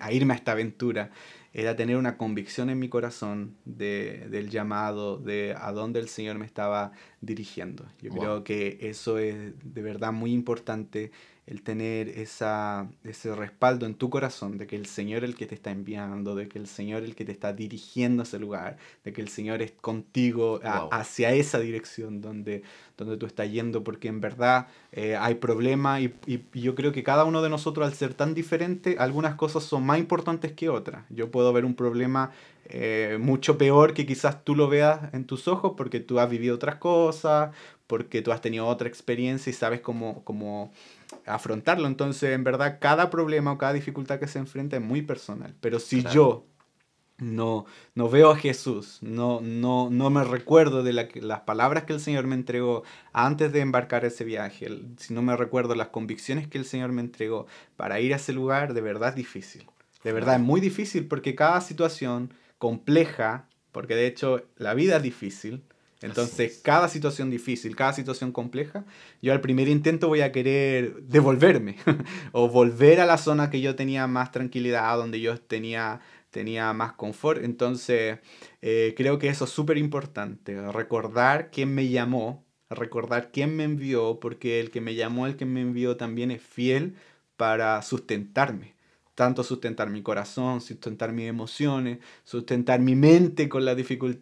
a 0.00 0.12
irme 0.12 0.34
a 0.34 0.36
esta 0.36 0.52
aventura 0.52 1.10
era 1.52 1.76
tener 1.76 1.96
una 1.96 2.16
convicción 2.16 2.68
en 2.68 2.78
mi 2.80 2.88
corazón 2.88 3.56
de, 3.64 4.26
del 4.28 4.50
llamado, 4.50 5.18
de 5.18 5.54
a 5.56 5.70
dónde 5.72 6.00
el 6.00 6.08
Señor 6.08 6.36
me 6.36 6.46
estaba 6.46 6.92
dirigiendo. 7.20 7.86
Yo 8.02 8.10
creo 8.10 8.42
que 8.42 8.78
eso 8.80 9.18
es 9.18 9.54
de 9.62 9.82
verdad 9.82 10.12
muy 10.12 10.32
importante 10.32 11.12
el 11.46 11.62
tener 11.62 12.08
esa, 12.08 12.88
ese 13.04 13.34
respaldo 13.34 13.84
en 13.84 13.94
tu 13.94 14.08
corazón 14.08 14.56
de 14.56 14.66
que 14.66 14.76
el 14.76 14.86
Señor 14.86 15.24
es 15.24 15.30
el 15.30 15.36
que 15.36 15.46
te 15.46 15.54
está 15.54 15.70
enviando, 15.70 16.34
de 16.34 16.48
que 16.48 16.58
el 16.58 16.66
Señor 16.66 17.02
es 17.02 17.10
el 17.10 17.14
que 17.14 17.24
te 17.24 17.32
está 17.32 17.52
dirigiendo 17.52 18.22
a 18.22 18.24
ese 18.24 18.38
lugar, 18.38 18.78
de 19.04 19.12
que 19.12 19.20
el 19.20 19.28
Señor 19.28 19.60
es 19.60 19.72
contigo 19.72 20.60
hacia 20.90 21.32
esa 21.32 21.58
dirección 21.58 22.22
donde, 22.22 22.62
donde 22.96 23.16
tú 23.18 23.26
estás 23.26 23.50
yendo, 23.50 23.84
porque 23.84 24.08
en 24.08 24.20
verdad 24.20 24.68
eh, 24.92 25.16
hay 25.16 25.34
problemas 25.34 26.00
y, 26.00 26.14
y, 26.26 26.42
yo 26.58 26.74
creo 26.74 26.92
que 26.92 27.02
cada 27.02 27.24
uno 27.24 27.42
de 27.42 27.50
nosotros 27.50 27.86
al 27.86 27.94
ser 27.94 28.14
tan 28.14 28.32
diferente, 28.32 28.96
algunas 28.98 29.34
cosas 29.34 29.64
son 29.64 29.84
más 29.84 29.98
importantes 29.98 30.52
que 30.52 30.70
otras. 30.70 31.04
Yo 31.10 31.30
puedo 31.30 31.52
ver 31.52 31.66
un 31.66 31.74
problema 31.74 32.30
eh, 32.66 33.18
mucho 33.20 33.58
peor 33.58 33.92
que 33.92 34.06
quizás 34.06 34.42
tú 34.42 34.56
lo 34.56 34.68
veas 34.68 35.12
en 35.12 35.26
tus 35.26 35.48
ojos 35.48 35.74
porque 35.76 36.00
tú 36.00 36.18
has 36.18 36.30
vivido 36.30 36.54
otras 36.54 36.76
cosas, 36.76 37.54
porque 37.86 38.22
tú 38.22 38.32
has 38.32 38.40
tenido 38.40 38.66
otra 38.66 38.88
experiencia 38.88 39.50
y 39.50 39.52
sabes 39.52 39.80
cómo, 39.80 40.24
cómo 40.24 40.72
afrontarlo. 41.26 41.86
Entonces, 41.86 42.30
en 42.34 42.44
verdad, 42.44 42.78
cada 42.80 43.10
problema 43.10 43.52
o 43.52 43.58
cada 43.58 43.72
dificultad 43.72 44.18
que 44.18 44.28
se 44.28 44.38
enfrenta 44.38 44.76
es 44.76 44.82
muy 44.82 45.02
personal. 45.02 45.54
Pero 45.60 45.80
si 45.80 46.02
yo 46.04 46.46
no, 47.18 47.66
no 47.94 48.08
veo 48.08 48.30
a 48.30 48.36
Jesús, 48.36 48.98
no, 49.00 49.40
no, 49.40 49.88
no 49.90 50.10
me 50.10 50.24
recuerdo 50.24 50.82
de 50.82 50.92
las 50.92 51.40
palabras 51.40 51.84
que 51.84 51.92
el 51.92 52.00
Señor 52.00 52.26
me 52.26 52.34
entregó 52.34 52.82
antes 53.12 53.52
de 53.52 53.60
embarcar 53.60 54.04
ese 54.04 54.24
viaje, 54.24 54.68
si 54.98 55.14
no 55.14 55.22
me 55.22 55.36
recuerdo 55.36 55.74
las 55.74 55.88
convicciones 55.88 56.48
que 56.48 56.58
el 56.58 56.64
Señor 56.64 56.92
me 56.92 57.02
entregó 57.02 57.46
para 57.76 58.00
ir 58.00 58.12
a 58.12 58.16
ese 58.16 58.32
lugar, 58.32 58.74
de 58.74 58.80
verdad 58.80 59.10
es 59.10 59.14
difícil. 59.16 59.66
De 60.02 60.12
verdad 60.12 60.36
es 60.36 60.40
muy 60.40 60.60
difícil 60.60 61.06
porque 61.06 61.34
cada 61.34 61.60
situación 61.60 62.34
compleja, 62.58 63.48
porque 63.72 63.94
de 63.94 64.06
hecho 64.06 64.42
la 64.56 64.74
vida 64.74 64.96
es 64.96 65.02
difícil, 65.02 65.64
entonces, 66.04 66.60
cada 66.62 66.88
situación 66.88 67.30
difícil, 67.30 67.74
cada 67.76 67.94
situación 67.94 68.30
compleja, 68.30 68.84
yo 69.22 69.32
al 69.32 69.40
primer 69.40 69.68
intento 69.68 70.08
voy 70.08 70.20
a 70.20 70.32
querer 70.32 71.02
devolverme 71.04 71.76
o 72.32 72.48
volver 72.48 73.00
a 73.00 73.06
la 73.06 73.16
zona 73.16 73.48
que 73.48 73.62
yo 73.62 73.74
tenía 73.74 74.06
más 74.06 74.30
tranquilidad, 74.30 74.98
donde 74.98 75.20
yo 75.20 75.40
tenía, 75.40 76.00
tenía 76.30 76.72
más 76.74 76.92
confort. 76.92 77.42
Entonces, 77.42 78.18
eh, 78.60 78.92
creo 78.96 79.18
que 79.18 79.28
eso 79.28 79.46
es 79.46 79.50
súper 79.50 79.78
importante, 79.78 80.60
recordar 80.72 81.50
quién 81.50 81.74
me 81.74 81.88
llamó, 81.88 82.44
recordar 82.68 83.30
quién 83.32 83.56
me 83.56 83.64
envió, 83.64 84.20
porque 84.20 84.60
el 84.60 84.70
que 84.70 84.82
me 84.82 84.94
llamó, 84.94 85.26
el 85.26 85.36
que 85.36 85.46
me 85.46 85.62
envió 85.62 85.96
también 85.96 86.30
es 86.30 86.42
fiel 86.42 86.96
para 87.36 87.80
sustentarme 87.80 88.73
tanto 89.14 89.44
sustentar 89.44 89.90
mi 89.90 90.02
corazón, 90.02 90.60
sustentar 90.60 91.12
mis 91.12 91.28
emociones, 91.28 91.98
sustentar 92.24 92.80
mi 92.80 92.96
mente 92.96 93.48
con, 93.48 93.64
la 93.64 93.76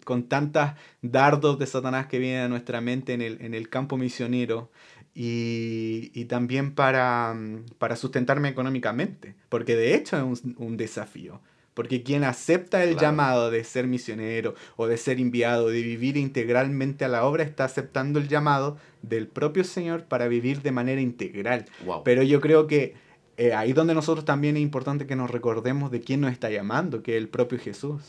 con 0.05 0.25
tantas 0.25 0.77
dardos 1.01 1.59
de 1.59 1.67
Satanás 1.67 2.07
que 2.07 2.19
vienen 2.19 2.43
a 2.43 2.49
nuestra 2.49 2.81
mente 2.81 3.15
en 3.15 3.23
el, 3.23 3.41
en 3.41 3.55
el 3.55 3.69
campo 3.69 3.97
misionero 3.97 4.71
y, 5.15 6.11
y 6.15 6.27
también 6.27 6.75
para, 6.75 7.35
para, 7.79 7.97
sustentarme 7.97 8.49
económicamente, 8.49 9.35
porque 9.49 9.77
de 9.77 9.95
hecho 9.95 10.17
es 10.17 10.45
un, 10.45 10.57
un 10.59 10.77
desafío. 10.77 11.41
Porque 11.75 12.03
quien 12.03 12.23
acepta 12.23 12.85
el 12.85 12.99
llamado 12.99 13.51
de 13.51 13.65
ser 13.65 13.87
misionero 13.87 14.55
o 14.77 14.87
de 14.87 14.99
ser 14.99 15.19
enviado, 15.19 15.69
de 15.69 15.81
vivir 15.81 16.19
integralmente 16.19 17.07
a 17.07 17.09
la 17.09 17.25
obra, 17.25 17.45
está 17.45 17.65
aceptando 17.65 18.19
el 18.19 18.29
llamado 18.29 18.77
del 19.01 19.27
propio 19.27 19.65
Señor 19.65 20.05
para 20.05 20.29
vivir 20.29 20.61
de 20.61 20.71
manera 20.71 21.01
integral. 21.01 21.65
Pero 22.05 22.23
yo 22.23 22.43
creo 22.43 22.67
que 22.67 22.95
eh, 23.37 23.55
ahí 23.55 23.73
donde 23.73 23.95
nosotros 23.95 24.25
también 24.25 24.57
es 24.57 24.63
importante 24.63 25.07
que 25.07 25.17
nos 25.17 25.31
recordemos 25.31 25.91
de 25.91 26.01
quién 26.01 26.21
nos 26.21 26.33
está 26.33 26.51
llamando, 26.51 27.03
que 27.03 27.17
es 27.17 27.23
el 27.23 27.29
propio 27.29 27.59
Jesús. 27.59 28.03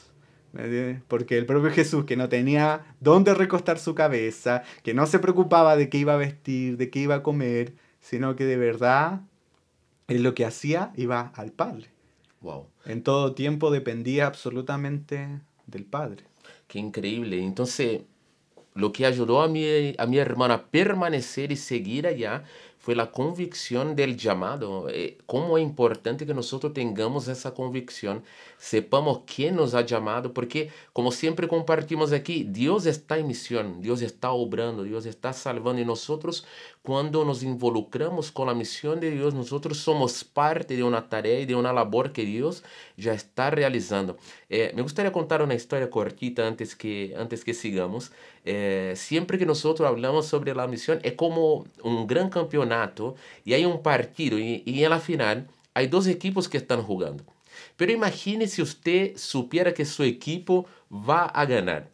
Porque 1.07 1.37
el 1.37 1.47
propio 1.47 1.71
Jesús, 1.71 2.05
que 2.05 2.15
no 2.15 2.29
tenía 2.29 2.85
dónde 2.99 3.33
recostar 3.33 3.79
su 3.79 3.95
cabeza, 3.95 4.63
que 4.83 4.93
no 4.93 5.07
se 5.07 5.17
preocupaba 5.17 5.75
de 5.75 5.89
qué 5.89 5.97
iba 5.97 6.13
a 6.13 6.17
vestir, 6.17 6.77
de 6.77 6.91
qué 6.91 6.99
iba 6.99 7.15
a 7.15 7.23
comer, 7.23 7.73
sino 8.01 8.35
que 8.35 8.45
de 8.45 8.57
verdad 8.57 9.21
él 10.07 10.21
lo 10.21 10.35
que 10.35 10.45
hacía 10.45 10.91
iba 10.95 11.31
al 11.35 11.51
Padre. 11.51 11.87
Wow. 12.41 12.67
En 12.85 13.01
todo 13.01 13.33
tiempo 13.33 13.71
dependía 13.71 14.27
absolutamente 14.27 15.39
del 15.65 15.85
Padre. 15.85 16.25
Qué 16.67 16.77
increíble. 16.77 17.41
Entonces, 17.43 18.01
lo 18.75 18.91
que 18.91 19.05
ayudó 19.05 19.41
a 19.41 19.47
mi, 19.47 19.95
a 19.97 20.05
mi 20.05 20.17
hermana 20.19 20.53
a 20.53 20.65
permanecer 20.65 21.51
y 21.51 21.55
seguir 21.55 22.05
allá 22.05 22.43
fue 22.83 22.95
la 22.95 23.11
convicción 23.11 23.95
del 23.95 24.17
llamado. 24.17 24.89
Eh, 24.89 25.17
cómo 25.25 25.57
es 25.57 25.63
importante 25.63 26.25
que 26.25 26.33
nosotros 26.33 26.73
tengamos 26.73 27.29
esa 27.29 27.53
convicción, 27.53 28.25
sepamos 28.57 29.21
quién 29.25 29.55
nos 29.55 29.73
ha 29.73 29.85
llamado, 29.85 30.33
porque 30.33 30.69
como 30.91 31.13
siempre 31.13 31.47
compartimos 31.47 32.11
aquí, 32.11 32.43
Dios 32.43 32.85
está 32.85 33.17
en 33.17 33.27
misión, 33.27 33.81
Dios 33.81 34.01
está 34.01 34.31
obrando, 34.31 34.83
Dios 34.83 35.05
está 35.05 35.31
salvando 35.31 35.81
y 35.81 35.85
nosotros 35.85 36.45
cuando 36.83 37.23
nos 37.23 37.43
involucramos 37.43 38.29
con 38.29 38.47
la 38.47 38.53
misión 38.53 38.99
de 38.99 39.09
Dios, 39.09 39.33
nosotros 39.33 39.77
somos 39.77 40.25
parte 40.25 40.75
de 40.75 40.83
una 40.83 41.07
tarea 41.07 41.39
y 41.39 41.45
de 41.45 41.55
una 41.55 41.71
labor 41.71 42.11
que 42.11 42.25
Dios 42.25 42.61
ya 42.97 43.13
está 43.13 43.49
realizando. 43.49 44.17
Eh, 44.49 44.73
me 44.75 44.81
gustaría 44.81 45.13
contar 45.13 45.41
una 45.41 45.53
historia 45.53 45.89
cortita 45.89 46.45
antes 46.45 46.75
que, 46.75 47.15
antes 47.17 47.45
que 47.45 47.53
sigamos. 47.53 48.11
Eh, 48.43 48.93
siempre 48.97 49.39
que 49.39 49.45
nosotros 49.45 49.87
hablamos 49.87 50.25
sobre 50.27 50.53
la 50.53 50.67
misión, 50.67 50.99
es 51.03 51.13
como 51.13 51.65
un 51.83 52.05
gran 52.05 52.29
campeonato 52.29 53.15
y 53.45 53.53
hay 53.53 53.63
un 53.63 53.81
partido 53.81 54.37
y, 54.37 54.61
y 54.65 54.83
en 54.83 54.89
la 54.89 54.99
final 54.99 55.47
hay 55.73 55.87
dos 55.87 56.05
equipos 56.07 56.49
que 56.49 56.57
están 56.57 56.83
jugando. 56.83 57.23
Pero 57.77 57.93
imagine 57.93 58.45
si 58.47 58.61
usted 58.61 59.15
supiera 59.15 59.73
que 59.73 59.85
su 59.85 60.03
equipo 60.03 60.65
va 60.91 61.25
a 61.27 61.45
ganar 61.45 61.93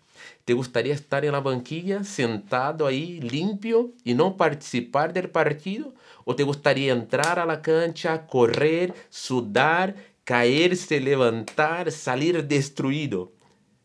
¿Te 0.50 0.56
gustaría 0.56 0.96
estar 0.96 1.24
en 1.26 1.34
la 1.34 1.42
banquilla, 1.42 2.04
sentado 2.04 2.88
ahí, 2.88 3.22
limpio 3.22 3.92
y 4.04 4.16
no 4.16 4.36
participar 4.36 5.14
del 5.14 5.30
partido? 5.30 5.94
¿O 6.26 6.36
te 6.36 6.42
gustaría 6.42 6.92
entrar 6.92 7.38
a 7.38 7.46
la 7.46 7.62
cancha, 7.62 8.26
correr, 8.26 8.96
sudar, 9.12 9.94
caerse, 10.24 11.02
levantar, 11.02 11.92
salir 11.92 12.48
destruido? 12.48 13.32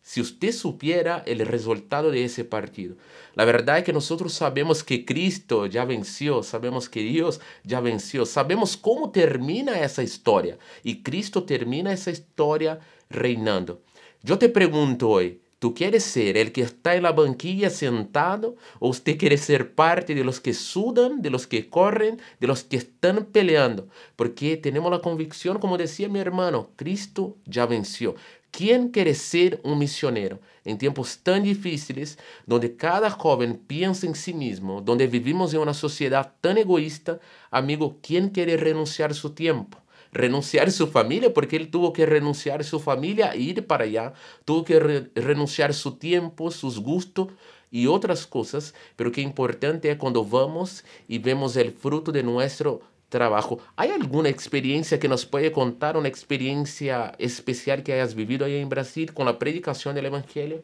Si 0.01 0.23
usted 0.23 0.53
supiera 0.53 1.23
el 1.27 1.41
resultado 1.41 2.11
de 2.11 2.25
ese 2.25 2.47
partido. 2.47 2.97
La 3.35 3.45
verdad 3.45 3.77
es 3.77 3.85
que 3.85 3.93
nosotros 3.93 4.33
sabemos 4.33 4.83
que 4.83 5.05
Cristo 5.05 5.67
ya 5.67 5.85
venció, 5.85 6.43
sabemos 6.43 6.89
que 6.89 7.01
Dios 7.01 7.43
ya 7.63 7.81
venció, 7.81 8.25
sabemos 8.25 8.79
cómo 8.79 9.11
termina 9.11 9.83
esa 9.83 10.03
historia. 10.03 10.57
Y 10.83 11.03
Cristo 11.03 11.45
termina 11.45 11.93
esa 11.93 12.11
historia 12.11 12.81
reinando. 13.11 13.83
Yo 14.23 14.39
te 14.39 14.49
pregunto 14.49 15.11
hoy, 15.11 15.43
¿Tú 15.65 15.73
quieres 15.73 16.05
ser 16.05 16.37
el 16.37 16.53
que 16.53 16.61
está 16.61 16.95
en 16.95 17.05
la 17.05 17.13
banquilla 17.13 17.71
sentado 17.71 18.55
o 18.81 18.91
usted 18.91 19.17
quiere 19.17 19.39
ser 19.39 19.75
parte 19.75 20.15
de 20.15 20.23
los 20.23 20.39
que 20.39 20.53
sudan, 20.53 21.23
de 21.23 21.31
los 21.31 21.47
que 21.47 21.71
corren, 21.71 22.21
de 22.39 22.47
los 22.47 22.65
que 22.65 22.77
están 22.77 23.25
peleando? 23.33 23.89
Porque 24.15 24.59
tenemos 24.59 24.91
la 24.91 24.99
convicción, 24.99 25.59
como 25.59 25.79
decía 25.79 26.11
mi 26.11 26.19
hermano, 26.19 26.73
Cristo 26.77 27.39
ya 27.47 27.65
venció. 27.65 28.15
¿Quién 28.51 28.91
quiere 28.91 29.15
ser 29.15 29.59
un 29.65 29.79
misionero 29.79 30.39
en 30.67 30.77
tiempos 30.77 31.21
tan 31.23 31.43
difíciles, 31.43 32.19
donde 32.45 32.77
cada 32.77 33.09
joven 33.09 33.57
piensa 33.57 34.07
en 34.07 34.17
sí 34.17 34.35
mismo, 34.35 34.83
donde 34.83 35.07
vivimos 35.07 35.55
en 35.55 35.61
una 35.61 35.73
sociedad 35.73 36.35
tan 36.43 36.59
egoísta? 36.59 37.21
Amigo, 37.51 38.01
¿quién 38.03 38.29
quiere 38.29 38.59
renunciar 38.59 39.15
su 39.15 39.31
tiempo? 39.31 39.79
Renunciar 40.15 40.71
su 40.71 40.87
familia, 40.87 41.35
porque 41.35 41.57
él 41.57 41.71
tuvo 41.71 41.93
que 41.93 42.07
renunciar 42.07 42.65
su 42.65 42.81
familia 42.81 43.35
ir 43.37 43.67
para 43.67 43.85
allá, 43.85 44.15
tuvo 44.45 44.65
que 44.65 44.79
renunciar 45.15 45.75
su 45.75 45.97
tiempo, 45.97 46.51
sus 46.51 46.79
gustos 46.79 47.29
y 47.71 47.89
otras 47.89 48.27
cosas, 48.27 48.75
pero 48.97 49.11
que 49.11 49.21
importante 49.21 49.91
es 49.91 49.99
cuando 49.99 50.25
vamos 50.25 50.85
y 51.09 51.19
vemos 51.19 51.57
el 51.57 51.73
fruto 51.73 52.13
de 52.13 52.23
nuestro 52.23 52.81
trabajo. 53.09 53.59
¿Hay 53.77 53.91
alguna 53.91 54.29
experiencia 54.29 55.01
que 55.01 55.09
nos 55.09 55.27
puede 55.27 55.51
contar, 55.51 55.97
una 55.97 56.09
experiencia 56.09 57.13
especial 57.19 57.83
que 57.83 57.93
hayas 57.93 58.15
vivido 58.15 58.47
ahí 58.47 58.57
en 58.57 58.69
Brasil 58.69 59.13
con 59.13 59.27
la 59.27 59.39
predicación 59.39 59.97
del 59.97 60.07
Evangelio? 60.07 60.63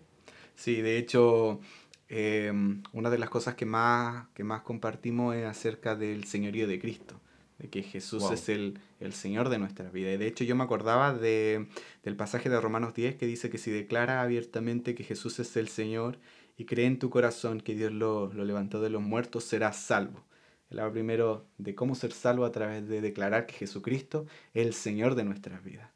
Sí, 0.54 0.80
de 0.80 0.96
hecho, 0.98 1.60
em, 2.08 2.82
una 2.92 3.10
de 3.10 3.18
las 3.18 3.30
cosas 3.30 3.56
que 3.56 3.66
más, 3.66 4.28
que 4.34 4.44
más 4.44 4.62
compartimos 4.62 5.34
es 5.34 5.44
acerca 5.44 5.96
del 5.96 6.24
señorío 6.24 6.68
de 6.68 6.78
Cristo 6.78 7.20
de 7.60 7.68
que 7.68 7.82
Jesús 7.82 8.30
es 8.30 8.48
el, 8.48 8.78
el, 9.00 9.12
Señor 9.12 9.50
de 9.50 9.58
nuestra 9.58 9.90
vida. 9.90 10.10
Y 10.12 10.16
de 10.16 10.26
hecho 10.26 10.44
yo 10.44 10.56
me 10.56 10.64
acordaba 10.64 11.12
de, 11.12 11.66
del 12.02 12.16
pasaje 12.16 12.48
de 12.48 12.60
Romanos 12.60 12.94
10 12.94 13.16
que 13.16 13.26
dice 13.26 13.50
que 13.50 13.58
si 13.58 13.70
declara 13.70 14.22
abiertamente 14.22 14.94
que 14.94 15.04
Jesús 15.04 15.38
es 15.38 15.56
el 15.56 15.68
Señor 15.68 16.18
y 16.56 16.64
cree 16.64 16.86
en 16.86 16.98
tu 16.98 17.10
corazón 17.10 17.60
que 17.60 17.74
Dios 17.74 17.92
lo, 17.92 18.32
lo 18.32 18.44
levantó 18.44 18.80
de 18.80 18.90
los 18.90 19.02
muertos, 19.02 19.44
serás 19.44 19.76
salvo. 19.76 20.24
Hablaba 20.70 20.90
primero 20.92 21.46
de 21.58 21.74
cómo 21.74 21.94
ser 21.94 22.12
salvo 22.12 22.44
a 22.44 22.52
través 22.52 22.88
de 22.88 23.00
declarar 23.00 23.46
que 23.46 23.54
Jesucristo 23.54 24.26
es 24.54 24.66
el 24.66 24.72
Señor 24.72 25.14
de 25.14 25.24
nuestras 25.24 25.62
vidas. 25.62 25.90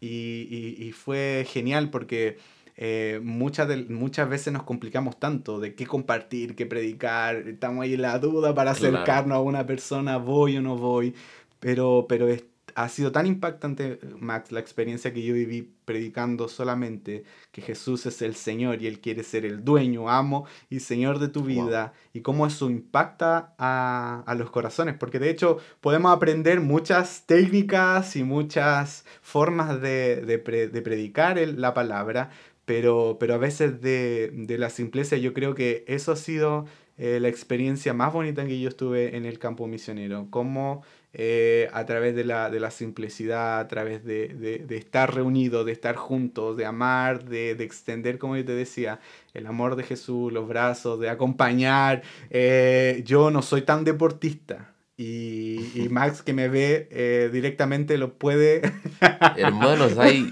Y, 0.00 0.48
y, 0.50 0.82
y 0.82 0.92
fue 0.92 1.46
genial 1.46 1.90
porque 1.90 2.38
eh, 2.82 3.20
muchas, 3.22 3.68
de, 3.68 3.84
muchas 3.90 4.26
veces 4.26 4.54
nos 4.54 4.62
complicamos 4.62 5.20
tanto 5.20 5.60
de 5.60 5.74
qué 5.74 5.86
compartir, 5.86 6.56
qué 6.56 6.64
predicar, 6.64 7.36
estamos 7.46 7.84
ahí 7.84 7.92
en 7.92 8.00
la 8.00 8.18
duda 8.18 8.54
para 8.54 8.70
acercarnos 8.70 9.36
a 9.36 9.40
una 9.40 9.66
persona, 9.66 10.16
voy 10.16 10.56
o 10.56 10.62
no 10.62 10.78
voy, 10.78 11.14
pero, 11.60 12.06
pero 12.08 12.26
ha 12.74 12.88
sido 12.88 13.12
tan 13.12 13.26
impactante, 13.26 13.98
Max, 14.18 14.50
la 14.50 14.60
experiencia 14.60 15.12
que 15.12 15.22
yo 15.22 15.34
viví 15.34 15.74
predicando 15.84 16.48
solamente 16.48 17.24
que 17.52 17.60
Jesús 17.60 18.06
es 18.06 18.22
el 18.22 18.34
Señor 18.34 18.80
y 18.80 18.86
Él 18.86 19.00
quiere 19.00 19.24
ser 19.24 19.44
el 19.44 19.62
dueño, 19.62 20.08
amo 20.08 20.46
y 20.70 20.80
Señor 20.80 21.18
de 21.18 21.28
tu 21.28 21.42
vida, 21.42 21.92
y 22.14 22.20
cómo 22.20 22.46
eso 22.46 22.70
impacta 22.70 23.54
a, 23.58 24.22
a, 24.26 24.34
los 24.34 24.50
corazones, 24.50 24.94
porque 24.94 25.18
de 25.18 25.28
hecho 25.28 25.58
podemos 25.82 26.16
aprender 26.16 26.60
muchas 26.60 27.24
técnicas 27.26 28.16
y 28.16 28.24
muchas 28.24 29.04
formas 29.20 29.80
de, 29.82 30.22
de, 30.22 30.68
de 30.68 30.82
predicar 30.82 31.36
la 31.38 31.74
palabra, 31.74 32.30
pero, 32.70 33.16
pero 33.18 33.34
a 33.34 33.36
veces 33.36 33.80
de, 33.80 34.30
de 34.32 34.56
la 34.56 34.70
simpleza 34.70 35.16
yo 35.16 35.34
creo 35.34 35.56
que 35.56 35.82
eso 35.88 36.12
ha 36.12 36.16
sido 36.16 36.66
eh, 36.98 37.18
la 37.18 37.26
experiencia 37.26 37.92
más 37.94 38.12
bonita 38.12 38.46
que 38.46 38.60
yo 38.60 38.68
estuve 38.68 39.16
en 39.16 39.24
el 39.24 39.40
campo 39.40 39.66
misionero, 39.66 40.28
como 40.30 40.84
eh, 41.12 41.68
a 41.72 41.84
través 41.84 42.14
de 42.14 42.22
la, 42.22 42.48
de 42.48 42.60
la, 42.60 42.70
simplicidad, 42.70 43.58
a 43.58 43.66
través 43.66 44.04
de, 44.04 44.28
de, 44.28 44.58
de 44.58 44.76
estar 44.76 45.12
reunidos, 45.12 45.66
de 45.66 45.72
estar 45.72 45.96
juntos, 45.96 46.56
de 46.56 46.64
amar, 46.64 47.24
de, 47.24 47.50
extender, 47.50 48.18
como 48.18 48.36
yo 48.36 48.44
te 48.44 48.52
decía, 48.52 49.00
el 49.34 49.48
amor 49.48 49.74
de 49.74 49.82
Jesús, 49.82 50.32
los 50.32 50.46
brazos, 50.46 51.00
de 51.00 51.08
acompañar. 51.08 52.02
Eh, 52.30 53.02
yo 53.04 53.32
no 53.32 53.42
soy 53.42 53.62
tan 53.62 53.82
deportista, 53.82 54.74
y, 55.02 55.88
Max 55.88 56.20
que 56.20 56.34
me 56.34 56.48
ve 56.48 56.86
eh, 56.90 57.30
directamente 57.32 57.96
lo 57.96 58.12
puede... 58.12 58.60
Hermanos, 59.36 59.96
hay 59.96 60.30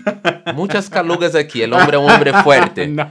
muchas 0.54 0.90
calugas 0.90 1.34
aquí, 1.34 1.62
el 1.62 1.72
hombre 1.72 1.96
es 1.96 2.02
un 2.02 2.10
hombre 2.10 2.32
fuerte. 2.42 2.94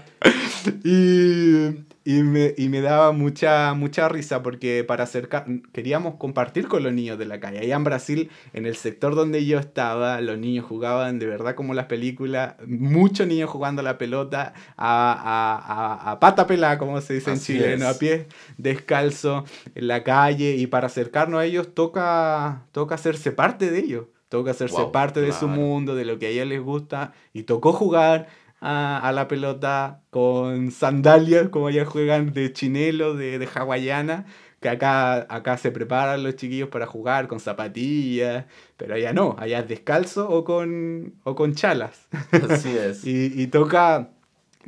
Y 0.83 1.86
y 2.07 2.23
me, 2.23 2.53
y 2.55 2.69
me 2.69 2.79
daba 2.79 3.11
mucha, 3.11 3.73
mucha 3.73 4.07
risa 4.07 4.41
porque 4.41 4.85
para 4.85 5.03
acercar, 5.03 5.45
queríamos 5.73 6.15
compartir 6.15 6.69
con 6.69 6.81
los 6.81 6.93
niños 6.93 7.19
de 7.19 7.25
la 7.25 7.41
calle. 7.41 7.59
Allá 7.59 7.75
en 7.75 7.83
Brasil, 7.83 8.29
en 8.53 8.65
el 8.65 8.77
sector 8.77 9.13
donde 9.13 9.45
yo 9.45 9.59
estaba, 9.59 10.21
los 10.21 10.37
niños 10.37 10.63
jugaban 10.63 11.19
de 11.19 11.25
verdad 11.25 11.53
como 11.53 11.73
las 11.73 11.87
películas, 11.87 12.55
muchos 12.65 13.27
niños 13.27 13.49
jugando 13.49 13.81
la 13.81 13.97
pelota 13.97 14.53
a, 14.77 15.99
a, 16.07 16.11
a, 16.11 16.19
pata 16.21 16.47
pelada, 16.47 16.77
como 16.77 17.01
se 17.01 17.15
dice 17.15 17.31
en 17.31 17.39
Chile, 17.41 17.85
a 17.85 17.93
pie 17.95 18.27
descalzo 18.57 19.43
en 19.75 19.89
la 19.89 20.05
calle. 20.05 20.55
Y 20.55 20.67
para 20.67 20.87
acercarnos 20.87 21.41
a 21.41 21.43
ellos 21.43 21.73
toca, 21.73 22.63
toca 22.71 22.95
hacerse 22.95 23.33
parte 23.33 23.69
de 23.69 23.79
ellos. 23.79 24.05
Toca 24.29 24.51
hacerse 24.51 24.85
parte 24.93 25.19
de 25.19 25.33
su 25.33 25.49
mundo, 25.49 25.93
de 25.93 26.05
lo 26.05 26.19
que 26.19 26.27
a 26.27 26.29
ellos 26.29 26.47
les 26.47 26.61
gusta. 26.61 27.11
Y 27.33 27.43
tocó 27.43 27.73
jugar 27.73 28.27
a, 28.59 29.11
la 29.13 29.27
pelota 29.27 30.01
con 30.09 30.71
sandalias, 30.71 31.49
como 31.49 31.69
ya 31.69 31.85
juegan 31.85 32.33
de 32.33 32.51
chinelo, 32.53 33.15
de, 33.15 33.39
de 33.39 33.47
hawaiana, 33.53 34.25
que 34.59 34.69
acá, 34.69 35.27
acá 35.29 35.57
se 35.57 35.71
preparan 35.71 36.23
los 36.23 36.35
chiquillos 36.35 36.69
para 36.69 36.87
jugar 36.87 37.27
con 37.27 37.39
zapatillas, 37.39 38.45
pero 38.75 38.95
allá 38.95 39.13
no, 39.13 39.35
allá 39.37 39.59
es 39.59 39.67
descalzo 39.67 40.29
o 40.29 40.43
con, 40.43 41.15
o 41.23 41.35
con 41.35 41.53
chalas. 41.53 42.07
Así 42.49 42.75
es. 42.75 43.03
y, 43.05 43.39
y 43.39 43.47
toca, 43.47 44.09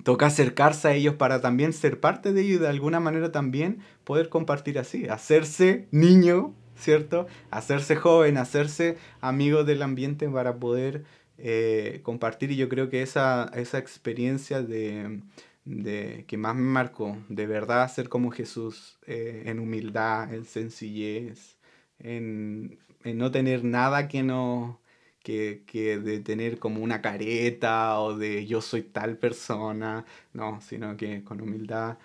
toca 0.03 0.27
acercarse 0.27 0.87
a 0.87 0.93
ellos 0.93 1.15
para 1.15 1.41
también 1.41 1.73
ser 1.73 1.99
parte 1.99 2.33
de 2.33 2.41
ellos 2.41 2.57
y 2.57 2.61
de 2.61 2.67
alguna 2.67 2.99
manera 2.99 3.31
también 3.31 3.79
poder 4.03 4.29
compartir 4.29 4.77
así, 4.77 5.07
hacerse 5.07 5.87
niño, 5.89 6.53
¿cierto? 6.75 7.25
Hacerse 7.49 7.95
joven, 7.95 8.37
hacerse 8.37 8.97
amigo 9.21 9.63
del 9.63 9.81
ambiente 9.81 10.29
para 10.29 10.57
poder 10.57 11.03
eh, 11.41 12.01
compartir 12.03 12.51
y 12.51 12.57
yo 12.57 12.69
creo 12.69 12.89
que 12.89 13.01
esa, 13.01 13.51
esa 13.55 13.77
experiencia 13.79 14.61
de, 14.61 15.21
de, 15.65 16.25
que 16.27 16.37
más 16.37 16.55
me 16.55 16.63
marcó, 16.63 17.17
de 17.29 17.47
verdad 17.47 17.91
ser 17.91 18.09
como 18.09 18.31
Jesús, 18.31 18.99
eh, 19.07 19.43
en 19.45 19.59
humildad, 19.59 20.33
en 20.33 20.45
sencillez, 20.45 21.57
en, 21.99 22.79
en, 23.03 23.17
no 23.17 23.31
tener 23.31 23.63
nada 23.63 24.07
que 24.07 24.23
no... 24.23 24.81
Que, 25.23 25.63
que, 25.67 25.99
de 25.99 26.19
tener 26.21 26.59
como 26.59 26.81
una 26.81 27.01
careta 27.01 27.99
o 27.99 28.17
de 28.17 28.47
yo 28.47 28.61
soy 28.61 28.83
tal 28.83 29.17
persona, 29.17 30.05
no, 30.33 30.61
sino 30.61 30.95
que 30.97 31.23
con 31.23 31.41
humildad, 31.41 31.97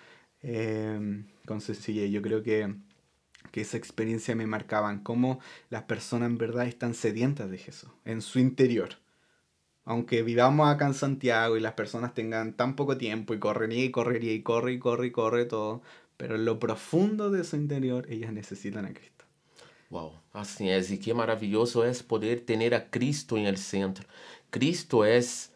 eh, 0.43 1.23
con 1.45 1.61
sencillez. 1.61 2.11
Yo 2.11 2.21
creo 2.21 2.43
que, 2.43 2.75
que 3.51 3.61
esa 3.61 3.77
experiencia 3.77 4.35
me 4.35 4.47
marcaban, 4.47 4.99
cómo 5.01 5.39
las 5.69 5.83
personas 5.83 6.29
en 6.29 6.37
verdad 6.37 6.67
están 6.67 6.93
sedientas 6.93 7.49
de 7.49 7.57
Jesús, 7.57 7.89
en 8.03 8.21
su 8.21 8.39
interior 8.39 8.97
aunque 9.85 10.23
vivamos 10.23 10.67
acá 10.67 10.87
en 10.87 10.93
Santiago 10.93 11.57
y 11.57 11.61
las 11.61 11.73
personas 11.73 12.13
tengan 12.13 12.53
tan 12.53 12.75
poco 12.75 12.97
tiempo 12.97 13.33
y 13.33 13.39
correría 13.39 13.85
y 13.85 13.91
correría 13.91 14.33
y 14.33 14.41
corre 14.41 14.73
y 14.73 14.79
corre 14.79 15.07
y 15.07 15.11
corre 15.11 15.45
todo, 15.45 15.81
pero 16.17 16.35
en 16.35 16.45
lo 16.45 16.59
profundo 16.59 17.29
de 17.29 17.43
su 17.43 17.55
interior 17.55 18.05
ellas 18.09 18.33
necesitan 18.33 18.85
a 18.85 18.93
Cristo. 18.93 19.25
Wow, 19.89 20.13
así 20.33 20.69
es, 20.69 20.89
y 20.89 20.97
qué 20.97 21.13
maravilloso 21.13 21.85
es 21.85 22.01
poder 22.01 22.41
tener 22.41 22.73
a 22.73 22.89
Cristo 22.89 23.37
en 23.37 23.45
el 23.45 23.57
centro. 23.57 24.05
Cristo 24.49 25.05
es 25.05 25.51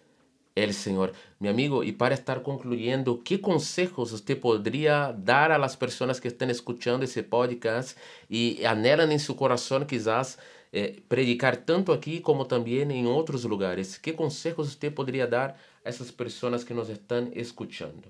el 0.55 0.73
Señor. 0.73 1.13
Mi 1.39 1.47
amigo, 1.47 1.83
y 1.83 1.93
para 1.93 2.13
estar 2.13 2.43
concluyendo, 2.43 3.23
¿qué 3.23 3.41
consejos 3.41 4.11
usted 4.11 4.39
podría 4.39 5.13
dar 5.13 5.51
a 5.51 5.57
las 5.57 5.77
personas 5.77 6.21
que 6.21 6.27
están 6.27 6.49
escuchando 6.49 7.05
ese 7.05 7.23
podcast 7.23 7.97
y 8.27 8.63
anhelan 8.65 9.11
en 9.11 9.19
su 9.19 9.35
corazón 9.35 9.87
quizás 9.87 10.37
eh, 10.71 11.03
predicar 11.07 11.57
tanto 11.57 11.93
aquí 11.93 12.21
como 12.21 12.47
también 12.47 12.91
en 12.91 13.07
otros 13.07 13.43
lugares. 13.45 13.99
¿Qué 13.99 14.15
consejos 14.15 14.67
usted 14.67 14.93
podría 14.93 15.27
dar 15.27 15.57
a 15.83 15.89
esas 15.89 16.11
personas 16.11 16.63
que 16.63 16.73
nos 16.73 16.89
están 16.89 17.31
escuchando? 17.33 18.07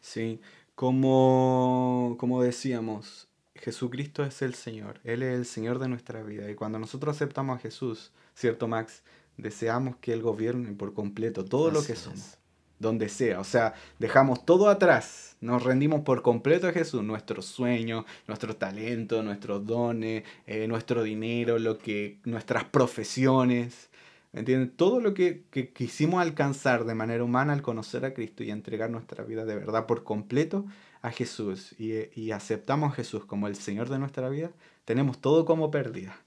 Sí, 0.00 0.40
como, 0.74 2.16
como 2.18 2.42
decíamos, 2.42 3.26
Jesucristo 3.54 4.24
es 4.24 4.42
el 4.42 4.54
Señor, 4.54 5.00
Él 5.04 5.22
es 5.22 5.34
el 5.34 5.46
Señor 5.46 5.78
de 5.78 5.88
nuestra 5.88 6.22
vida. 6.22 6.50
Y 6.50 6.54
cuando 6.54 6.78
nosotros 6.78 7.16
aceptamos 7.16 7.56
a 7.56 7.60
Jesús, 7.60 8.12
¿cierto 8.34 8.68
Max? 8.68 9.02
Deseamos 9.36 9.96
que 9.96 10.12
Él 10.12 10.22
gobierne 10.22 10.72
por 10.72 10.94
completo 10.94 11.44
todo 11.44 11.70
lo 11.70 11.82
que 11.82 11.96
somos. 11.96 12.38
Donde 12.78 13.08
sea. 13.08 13.40
O 13.40 13.44
sea, 13.44 13.74
dejamos 13.98 14.44
todo 14.44 14.68
atrás, 14.68 15.36
nos 15.40 15.62
rendimos 15.62 16.02
por 16.02 16.22
completo 16.22 16.68
a 16.68 16.72
Jesús, 16.72 17.02
nuestros 17.02 17.46
sueños, 17.46 18.04
nuestros 18.26 18.58
talentos, 18.58 19.24
nuestros 19.24 19.66
dones, 19.66 20.24
eh, 20.46 20.66
nuestro 20.68 21.02
dinero, 21.02 21.58
lo 21.58 21.78
que, 21.78 22.18
nuestras 22.24 22.64
profesiones. 22.64 23.88
¿Entienden? 24.32 24.70
Todo 24.70 25.00
lo 25.00 25.14
que, 25.14 25.44
quisimos 25.74 26.20
alcanzar 26.20 26.84
de 26.84 26.94
manera 26.94 27.24
humana 27.24 27.54
al 27.54 27.62
conocer 27.62 28.04
a 28.04 28.12
Cristo 28.12 28.44
y 28.44 28.50
entregar 28.50 28.90
nuestra 28.90 29.24
vida 29.24 29.46
de 29.46 29.54
verdad 29.54 29.86
por 29.86 30.04
completo 30.04 30.66
a 31.00 31.10
Jesús 31.10 31.74
y, 31.78 32.30
aceptamos 32.32 32.92
a 32.92 32.96
Jesús 32.96 33.24
como 33.24 33.46
el 33.46 33.56
Señor 33.56 33.88
de 33.88 33.98
nuestra 33.98 34.28
vida, 34.28 34.50
tenemos 34.84 35.20
todo 35.20 35.46
como 35.46 35.70
pérdida. 35.70 36.18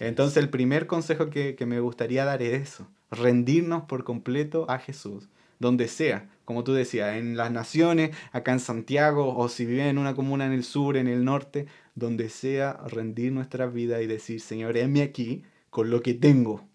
Entonces 0.00 0.36
el 0.36 0.50
primer 0.50 0.86
consejo 0.86 1.30
que, 1.30 1.56
que 1.56 1.66
me 1.66 1.80
gustaría 1.80 2.24
dar 2.24 2.42
es 2.42 2.62
eso, 2.62 2.86
rendirnos 3.10 3.84
por 3.84 4.04
completo 4.04 4.66
a 4.68 4.78
Jesús 4.78 5.28
donde 5.58 5.88
sea, 5.88 6.28
como 6.44 6.64
tú 6.64 6.72
decías, 6.72 7.16
en 7.16 7.36
las 7.36 7.50
naciones, 7.50 8.16
acá 8.32 8.52
en 8.52 8.60
Santiago, 8.60 9.36
o 9.36 9.48
si 9.48 9.66
viven 9.66 9.86
en 9.86 9.98
una 9.98 10.14
comuna 10.14 10.46
en 10.46 10.52
el 10.52 10.64
sur, 10.64 10.96
en 10.96 11.08
el 11.08 11.24
norte, 11.24 11.66
donde 11.94 12.28
sea, 12.28 12.74
rendir 12.86 13.32
nuestra 13.32 13.66
vida 13.66 14.00
y 14.00 14.06
decir, 14.06 14.40
Señor, 14.40 14.76
heme 14.76 15.02
aquí 15.02 15.42
con 15.70 15.90
lo 15.90 16.02
que 16.02 16.14
tengo. 16.14 16.66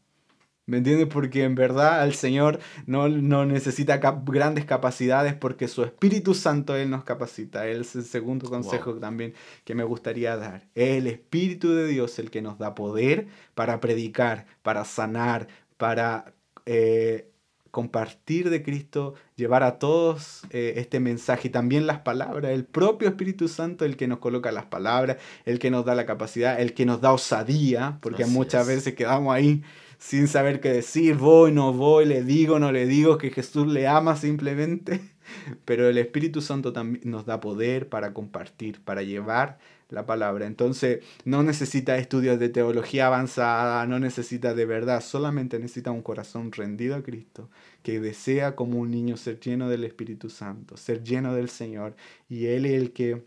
¿Me 0.67 0.78
entiendes? 0.78 1.08
Porque 1.08 1.44
en 1.44 1.56
verdad 1.56 2.06
el 2.06 2.13
Señor 2.13 2.60
no, 2.86 3.10
no 3.10 3.46
necesita 3.46 3.98
grandes 3.98 4.65
capacidades 4.65 5.34
porque 5.34 5.67
su 5.67 5.84
Espíritu 5.84 6.34
Santo 6.34 6.76
Él 6.76 6.89
nos 6.89 7.04
capacita. 7.04 7.67
Él 7.67 7.82
es 7.82 7.96
el 7.96 8.06
segundo 8.06 8.50
consejo 8.50 8.94
también 8.96 9.34
que 9.65 9.76
me 9.76 9.84
gustaría 9.84 10.38
dar. 10.38 10.67
Es 10.76 10.98
el 10.98 11.08
Espíritu 11.08 11.74
de 11.74 11.88
Dios 11.88 12.20
el 12.20 12.30
que 12.30 12.41
nos 12.41 12.58
da 12.60 12.76
poder 12.76 13.28
para 13.56 13.80
predicar, 13.82 14.46
para 14.62 14.86
sanar, 14.86 15.48
para 15.78 16.34
eh, 16.65 17.31
compartir 17.71 18.49
de 18.49 18.62
Cristo, 18.63 19.15
llevar 19.36 19.63
a 19.63 19.79
todos 19.79 20.43
eh, 20.51 20.73
este 20.75 20.99
mensaje 20.99 21.47
y 21.47 21.51
también 21.51 21.88
las 21.88 21.99
palabras, 21.99 22.51
el 22.51 22.65
propio 22.65 23.07
Espíritu 23.07 23.47
Santo, 23.47 23.86
el 23.86 23.97
que 23.97 24.07
nos 24.07 24.19
coloca 24.19 24.51
las 24.51 24.65
palabras, 24.65 25.17
el 25.45 25.57
que 25.57 25.71
nos 25.71 25.86
da 25.86 25.95
la 25.95 26.05
capacidad, 26.05 26.60
el 26.60 26.73
que 26.73 26.86
nos 26.86 27.01
da 27.01 27.13
osadía, 27.13 27.97
porque 28.01 28.25
muchas 28.25 28.67
veces 28.67 28.93
quedamos 28.93 29.34
ahí 29.34 29.63
sin 29.97 30.27
saber 30.27 30.60
qué 30.60 30.69
decir, 30.69 31.15
voy, 31.15 31.51
no 31.51 31.73
voy, 31.73 32.05
le 32.05 32.23
digo, 32.23 32.60
no 32.60 32.71
le 32.71 32.88
digo, 32.88 33.17
que 33.17 33.29
Jesús 33.29 33.67
le 33.67 33.88
ama 33.88 34.15
simplemente, 34.17 34.99
pero 35.65 35.88
el 35.88 35.97
Espíritu 35.97 36.41
Santo 36.41 36.73
también 36.73 37.10
nos 37.10 37.25
da 37.25 37.39
poder 37.39 37.88
para 37.88 38.13
compartir, 38.13 38.84
para 38.84 39.03
llevar 39.03 39.60
la 39.91 40.06
palabra. 40.06 40.47
Entonces 40.47 41.04
no 41.25 41.43
necesita 41.43 41.97
estudios 41.97 42.39
de 42.39 42.49
teología 42.49 43.08
avanzada, 43.08 43.86
no 43.86 43.99
necesita 43.99 44.54
de 44.54 44.65
verdad, 44.65 45.01
solamente 45.01 45.60
necesita 45.60 45.91
un 45.91 46.01
corazón 46.01 46.51
rendido 46.51 46.95
a 46.95 47.04
Cristo, 47.04 47.49
que 47.84 47.99
desea 47.99 48.56
como 48.56 48.80
un 48.80 48.91
niño 48.91 49.17
ser 49.17 49.39
lleno 49.39 49.69
del 49.69 49.84
Espíritu 49.84 50.30
Santo, 50.30 50.77
ser 50.77 51.04
lleno 51.04 51.34
del 51.36 51.49
Señor, 51.49 51.95
y 52.30 52.47
Él 52.47 52.65
es 52.65 52.73
el 52.73 52.91
que, 52.93 53.23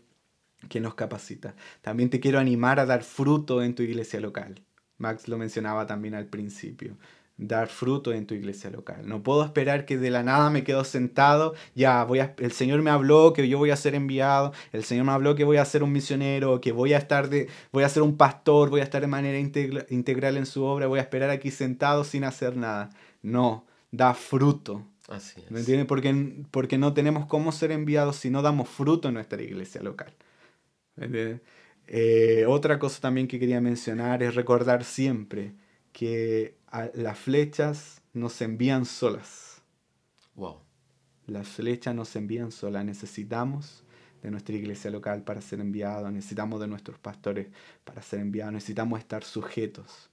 que 0.69 0.79
nos 0.81 0.95
capacita. 0.95 1.55
También 1.81 2.09
te 2.09 2.19
quiero 2.19 2.39
animar 2.39 2.79
a 2.79 2.85
dar 2.85 3.03
fruto 3.03 3.63
en 3.63 3.75
tu 3.75 3.83
iglesia 3.83 4.19
local. 4.19 4.61
Max 4.97 5.27
lo 5.27 5.37
mencionaba 5.37 5.85
también 5.85 6.15
al 6.15 6.27
principio 6.27 6.97
dar 7.37 7.67
fruto 7.67 8.13
en 8.13 8.25
tu 8.25 8.33
iglesia 8.33 8.69
local. 8.69 9.07
No 9.07 9.21
puedo 9.21 9.43
esperar 9.43 9.85
que 9.85 9.97
de 9.97 10.09
la 10.09 10.23
nada 10.23 10.49
me 10.49 10.63
quedo 10.63 10.83
sentado, 10.83 11.53
ya 11.75 12.03
voy 12.05 12.19
a, 12.19 12.33
el 12.37 12.51
Señor 12.51 12.81
me 12.81 12.91
habló 12.91 13.33
que 13.33 13.47
yo 13.47 13.57
voy 13.57 13.71
a 13.71 13.75
ser 13.75 13.93
enviado, 13.95 14.53
el 14.71 14.83
Señor 14.83 15.05
me 15.05 15.11
habló 15.11 15.35
que 15.35 15.43
voy 15.43 15.57
a 15.57 15.65
ser 15.65 15.83
un 15.83 15.91
misionero, 15.91 16.61
que 16.61 16.71
voy 16.71 16.93
a 16.93 16.97
estar 16.97 17.29
de 17.29 17.49
voy 17.71 17.83
a 17.83 17.89
ser 17.89 18.03
un 18.03 18.15
pastor, 18.15 18.69
voy 18.69 18.81
a 18.81 18.83
estar 18.83 19.01
de 19.01 19.07
manera 19.07 19.37
integral 19.37 20.37
en 20.37 20.45
su 20.45 20.63
obra, 20.63 20.87
voy 20.87 20.99
a 20.99 21.03
esperar 21.03 21.29
aquí 21.29 21.51
sentado 21.51 22.03
sin 22.03 22.23
hacer 22.23 22.55
nada. 22.55 22.89
No, 23.21 23.65
da 23.91 24.13
fruto. 24.13 24.85
Así 25.07 25.43
¿Me 25.49 25.59
entiendes? 25.59 25.85
Porque, 25.85 26.45
porque 26.49 26.77
no 26.77 26.93
tenemos 26.93 27.27
cómo 27.27 27.51
ser 27.51 27.71
enviados 27.71 28.15
si 28.15 28.29
no 28.29 28.41
damos 28.41 28.69
fruto 28.69 29.09
en 29.09 29.15
nuestra 29.15 29.41
iglesia 29.41 29.81
local. 29.83 30.13
Eh, 31.87 32.45
otra 32.47 32.79
cosa 32.79 33.01
también 33.01 33.27
que 33.27 33.39
quería 33.39 33.61
mencionar 33.61 34.23
es 34.23 34.33
recordar 34.33 34.83
siempre 34.83 35.53
que 35.91 36.55
las 36.93 37.17
flechas 37.17 38.01
nos 38.13 38.41
envían 38.41 38.85
solas. 38.85 39.61
Wow. 40.35 40.59
Las 41.27 41.47
flechas 41.47 41.95
nos 41.95 42.15
envían 42.15 42.51
solas. 42.51 42.85
Necesitamos 42.85 43.83
de 44.21 44.31
nuestra 44.31 44.55
iglesia 44.55 44.91
local 44.91 45.23
para 45.23 45.41
ser 45.41 45.59
enviados, 45.59 46.11
necesitamos 46.11 46.59
de 46.59 46.67
nuestros 46.67 46.97
pastores 46.97 47.47
para 47.83 48.01
ser 48.01 48.21
enviados, 48.21 48.53
necesitamos 48.53 48.99
estar 48.99 49.23
sujetos. 49.23 50.09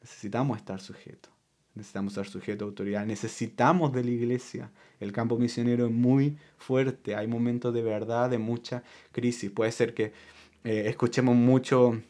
Necesitamos 0.00 0.56
estar 0.56 0.80
sujetos. 0.80 1.30
Necesitamos 1.74 2.12
estar 2.14 2.26
sujetos 2.26 2.62
a 2.62 2.68
autoridad. 2.68 3.06
Necesitamos 3.06 3.92
de 3.92 4.02
la 4.02 4.10
iglesia. 4.10 4.70
El 4.98 5.12
campo 5.12 5.38
misionero 5.38 5.86
es 5.86 5.92
muy 5.92 6.36
fuerte. 6.56 7.14
Hay 7.14 7.26
momentos 7.26 7.72
de 7.72 7.82
verdad, 7.82 8.30
de 8.30 8.38
mucha 8.38 8.82
crisis. 9.12 9.50
Puede 9.50 9.70
ser 9.72 9.94
que 9.94 10.12
eh, 10.64 10.84
escuchemos 10.86 11.36
mucho 11.36 12.02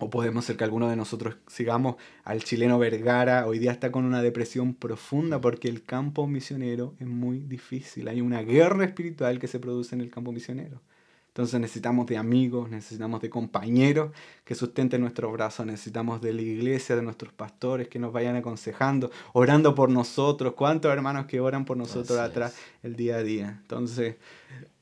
o 0.00 0.10
podemos 0.10 0.44
ser 0.44 0.56
que 0.56 0.64
alguno 0.64 0.88
de 0.88 0.96
nosotros 0.96 1.36
sigamos 1.46 1.96
al 2.24 2.42
chileno 2.42 2.78
Vergara, 2.78 3.46
hoy 3.46 3.58
día 3.58 3.70
está 3.70 3.92
con 3.92 4.04
una 4.04 4.22
depresión 4.22 4.74
profunda 4.74 5.40
porque 5.40 5.68
el 5.68 5.84
campo 5.84 6.26
misionero 6.26 6.94
es 6.98 7.06
muy 7.06 7.40
difícil. 7.40 8.08
Hay 8.08 8.20
una 8.20 8.42
guerra 8.42 8.84
espiritual 8.84 9.38
que 9.38 9.46
se 9.46 9.60
produce 9.60 9.94
en 9.94 10.00
el 10.00 10.10
campo 10.10 10.32
misionero. 10.32 10.80
Entonces 11.28 11.60
necesitamos 11.60 12.06
de 12.06 12.16
amigos, 12.16 12.70
necesitamos 12.70 13.20
de 13.20 13.30
compañeros 13.30 14.10
que 14.44 14.56
sustenten 14.56 15.00
nuestros 15.00 15.32
brazos, 15.32 15.64
necesitamos 15.64 16.20
de 16.20 16.32
la 16.32 16.42
iglesia, 16.42 16.96
de 16.96 17.02
nuestros 17.02 17.32
pastores 17.32 17.86
que 17.86 18.00
nos 18.00 18.12
vayan 18.12 18.34
aconsejando, 18.34 19.12
orando 19.32 19.74
por 19.76 19.90
nosotros. 19.90 20.54
¿Cuántos 20.54 20.92
hermanos 20.92 21.26
que 21.26 21.38
oran 21.38 21.64
por 21.64 21.76
nosotros 21.76 22.18
atrás 22.18 22.56
el 22.82 22.96
día 22.96 23.16
a 23.16 23.22
día? 23.22 23.58
Entonces, 23.60 24.16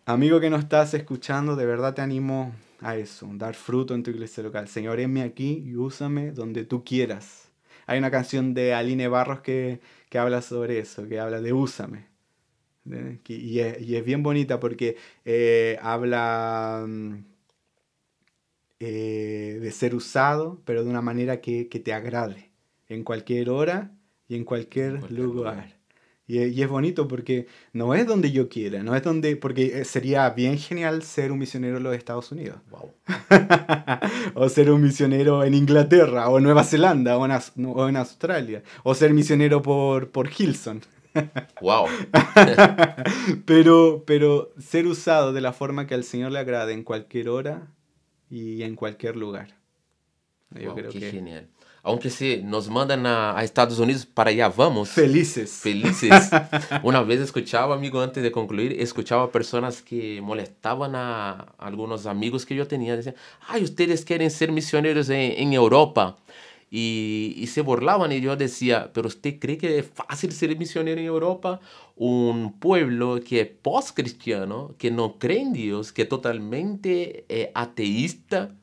amigo 0.08 0.40
que 0.40 0.48
nos 0.48 0.60
estás 0.60 0.94
escuchando, 0.94 1.54
de 1.54 1.66
verdad 1.66 1.94
te 1.94 2.00
animo 2.00 2.54
a 2.80 2.96
eso, 2.96 3.28
dar 3.34 3.54
fruto 3.54 3.94
en 3.94 4.02
tu 4.02 4.10
iglesia 4.10 4.42
local. 4.42 4.66
Señor, 4.66 5.00
enme 5.00 5.22
aquí 5.22 5.62
y 5.66 5.76
úsame 5.76 6.32
donde 6.32 6.64
tú 6.64 6.82
quieras. 6.82 7.50
Hay 7.86 7.98
una 7.98 8.10
canción 8.10 8.54
de 8.54 8.72
Aline 8.74 9.08
Barros 9.08 9.40
que, 9.40 9.80
habla 10.14 10.40
sobre 10.42 10.78
eso, 10.78 11.06
que 11.08 11.20
habla 11.20 11.40
de 11.40 11.52
úsame. 11.52 12.06
Y, 13.26 13.58
es, 13.60 14.04
bien 14.04 14.22
bonita 14.22 14.58
porque 14.58 14.96
eh, 15.26 15.78
habla 15.82 16.86
mm, 16.88 17.24
eh, 18.80 19.58
de 19.60 19.70
ser 19.72 19.94
usado, 19.94 20.62
pero 20.64 20.84
de 20.84 20.90
una 20.90 21.02
manera 21.02 21.42
que, 21.42 21.64
te 21.66 21.92
agrade, 21.92 22.50
en 22.88 23.04
cualquier 23.04 23.50
hora 23.50 23.92
y 24.26 24.36
en 24.36 24.44
cualquier, 24.44 25.10
lugar. 25.10 25.77
Y, 26.28 26.60
es 26.60 26.68
bonito 26.68 27.08
porque 27.08 27.46
no 27.72 27.94
es 27.94 28.06
donde 28.06 28.30
yo 28.30 28.50
quiera, 28.50 28.82
no 28.82 28.94
es 28.94 29.02
donde, 29.02 29.34
porque 29.36 29.80
eh, 29.80 29.84
sería 29.86 30.28
bien 30.28 30.58
genial 30.58 31.02
ser 31.02 31.32
un 31.32 31.38
misionero 31.38 31.78
en 31.78 31.82
los 31.82 31.96
Estados 31.96 32.30
Unidos. 32.30 32.58
o 34.34 34.48
ser 34.50 34.70
un 34.70 34.82
misionero 34.82 35.42
en 35.42 35.54
Inglaterra, 35.54 36.28
o 36.28 36.36
en 36.36 36.44
Nueva 36.44 36.64
Zelanda, 36.64 37.16
o 37.16 37.24
en, 37.24 37.96
Australia. 37.96 38.62
O 38.82 38.94
ser 38.94 39.14
misionero 39.14 39.62
por, 39.62 40.10
por 40.10 40.28
Hilson. 40.30 40.82
wow. 41.62 41.86
pero, 43.46 44.04
pero 44.06 44.52
ser 44.58 44.86
usado 44.86 45.32
de 45.32 45.40
la 45.40 45.54
forma 45.54 45.86
que 45.86 45.94
al 45.94 46.04
Señor 46.04 46.32
le 46.32 46.40
agrade 46.40 46.74
en 46.74 46.84
cualquier 46.84 47.30
hora 47.30 47.68
y 48.28 48.64
en 48.64 48.76
cualquier 48.76 49.16
lugar. 49.16 49.56
Yo 50.50 50.74
creo 50.74 50.90
qué 50.90 51.00
que... 51.00 51.10
genial 51.10 51.48
aunque 51.88 52.10
se 52.10 52.42
nos 52.42 52.68
mandan 52.68 53.06
a, 53.06 53.42
Estados 53.42 53.78
Unidos, 53.78 54.04
para 54.04 54.30
allá 54.30 54.50
vamos. 54.50 54.90
Felices. 54.90 55.50
Felices. 55.62 56.28
Una 56.82 57.02
vez 57.02 57.20
escuchaba, 57.20 57.74
amigo, 57.74 58.00
antes 58.00 58.22
de 58.22 58.30
concluir, 58.30 58.76
escuchaba 58.78 59.32
personas 59.32 59.80
que 59.80 60.20
molestaban 60.20 60.94
a 60.94 61.54
algunos 61.56 62.04
amigos 62.04 62.44
que 62.44 62.54
yo 62.54 62.66
tenía. 62.68 62.94
Decían, 62.94 63.16
ay, 63.48 63.64
ustedes 63.64 64.04
quieren 64.04 64.30
ser 64.30 64.52
misioneros 64.52 65.08
en, 65.08 65.52
Europa. 65.52 66.18
Y, 66.70 67.32
y, 67.38 67.46
se 67.46 67.62
burlaban 67.62 68.12
y 68.12 68.20
yo 68.20 68.36
decía, 68.36 68.90
pero 68.92 69.08
usted 69.08 69.38
cree 69.38 69.56
que 69.56 69.78
es 69.78 69.86
fácil 69.86 70.32
ser 70.32 70.54
misionero 70.58 71.00
en 71.00 71.06
Europa? 71.06 71.60
Un 71.96 72.52
pueblo 72.58 73.20
que 73.26 73.40
es 73.40 73.48
post-cristiano, 73.48 74.74
que 74.76 74.90
no 74.90 75.18
cree 75.18 75.40
en 75.40 75.54
Dios, 75.54 75.92
que 75.92 76.02
es 76.02 76.08
totalmente 76.10 77.24
eh, 77.30 77.50
ateísta. 77.54 78.54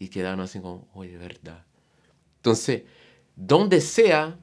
Y 0.00 0.08
quedaron 0.08 0.40
así 0.40 0.58
como, 0.58 0.88
oye, 0.94 1.16
verdad 1.16 1.68
entonces, 2.38 2.82
donde 3.36 3.80
sea, 3.80 4.38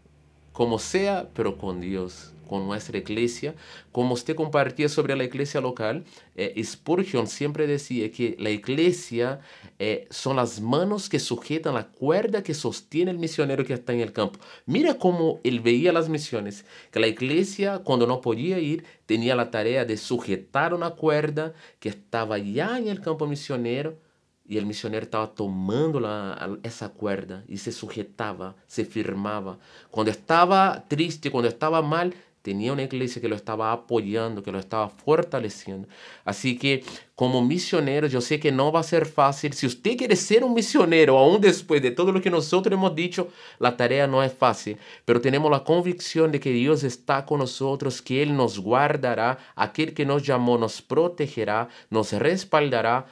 como 0.52 0.80
sea, 0.80 1.30
pero 1.34 1.58
con 1.58 1.82
Dios, 1.82 2.34
con 2.48 2.66
nuestra 2.66 2.98
iglesia. 2.98 3.56
Como 3.92 4.14
usted 4.14 4.36
compartía 4.36 4.90
sobre 4.90 5.16
la 5.16 5.24
iglesia 5.24 5.62
local, 5.62 6.06
eh, 6.36 6.62
Spurgeon 6.64 7.28
siempre 7.28 7.68
decía 7.68 8.12
que 8.12 8.36
la 8.40 8.50
iglesia 8.52 9.40
eh, 9.80 10.08
son 10.10 10.36
las 10.36 10.62
manos 10.62 11.10
que 11.10 11.20
sujetan 11.20 11.74
la 11.74 11.88
cuerda 11.88 12.44
que 12.44 12.54
sostiene 12.54 13.12
el 13.12 13.18
misionero 13.18 13.66
que 13.66 13.74
está 13.74 13.94
en 13.94 14.02
el 14.02 14.14
campo. 14.14 14.40
Mira 14.66 14.98
cómo 14.98 15.40
él 15.44 15.60
veía 15.60 15.92
las 15.92 16.10
misiones, 16.10 16.66
que 16.92 17.00
la 17.00 17.08
iglesia 17.08 17.80
cuando 17.80 18.08
no 18.08 18.22
podía 18.22 18.60
ir 18.60 18.86
tenía 19.06 19.36
la 19.36 19.52
tarea 19.52 19.86
de 19.86 19.98
sujetar 19.98 20.74
una 20.74 20.92
cuerda 20.92 21.54
que 21.80 21.90
estaba 21.90 22.38
ya 22.38 22.78
en 22.78 22.88
el 22.88 23.02
campo 23.02 23.28
misionero 23.28 24.05
e 24.48 24.60
o 24.60 24.66
missionário 24.66 25.06
estava 25.06 25.28
tomando 25.28 26.00
la, 26.00 26.58
essa 26.64 26.88
cuerda 26.88 27.44
e 27.50 27.58
se 27.58 27.72
sujetava, 27.72 28.56
se 28.68 28.86
firmava. 28.86 29.58
Quando 29.90 30.10
estava 30.10 30.84
triste, 30.88 31.30
quando 31.32 31.48
estava 31.48 31.82
mal, 31.82 32.14
tenía 32.46 32.72
una 32.72 32.84
iglesia 32.84 33.20
que 33.20 33.28
lo 33.28 33.36
estaba 33.36 33.72
apoyando, 33.72 34.44
que 34.44 34.52
lo 34.52 34.60
estaba 34.60 34.88
fortaleciendo. 34.88 35.88
Así 36.24 36.60
que 36.60 36.84
como 37.16 37.42
misionero, 37.42 38.06
yo 38.06 38.22
sé 38.22 38.40
que 38.40 38.52
no 38.52 38.72
va 38.72 38.82
a 38.82 38.84
ser 38.84 39.08
fácil. 39.08 39.54
Si 39.54 39.66
usted 39.66 39.98
quiere 39.98 40.16
ser 40.16 40.44
un 40.44 40.54
misionero, 40.54 41.18
aún 41.18 41.42
después 41.42 41.82
de 41.82 41.90
todo 41.90 42.12
lo 42.12 42.22
que 42.22 42.30
nosotros 42.30 42.74
hemos 42.74 42.94
dicho, 42.94 43.30
la 43.58 43.76
tarea 43.76 44.06
no 44.06 44.22
es 44.22 44.32
fácil. 44.32 44.78
Pero 45.06 45.22
tenemos 45.22 45.50
la 45.50 45.64
convicción 45.64 46.32
de 46.32 46.40
que 46.40 46.52
Dios 46.52 46.84
está 46.84 47.26
con 47.26 47.40
nosotros, 47.40 48.00
que 48.00 48.22
Él 48.22 48.36
nos 48.36 48.60
guardará, 48.60 49.40
aquel 49.56 49.96
que 49.96 50.06
nos 50.06 50.22
llamó 50.22 50.58
nos 50.60 50.84
protegerá, 50.84 51.70
nos 51.90 52.12
respaldará. 52.12 53.08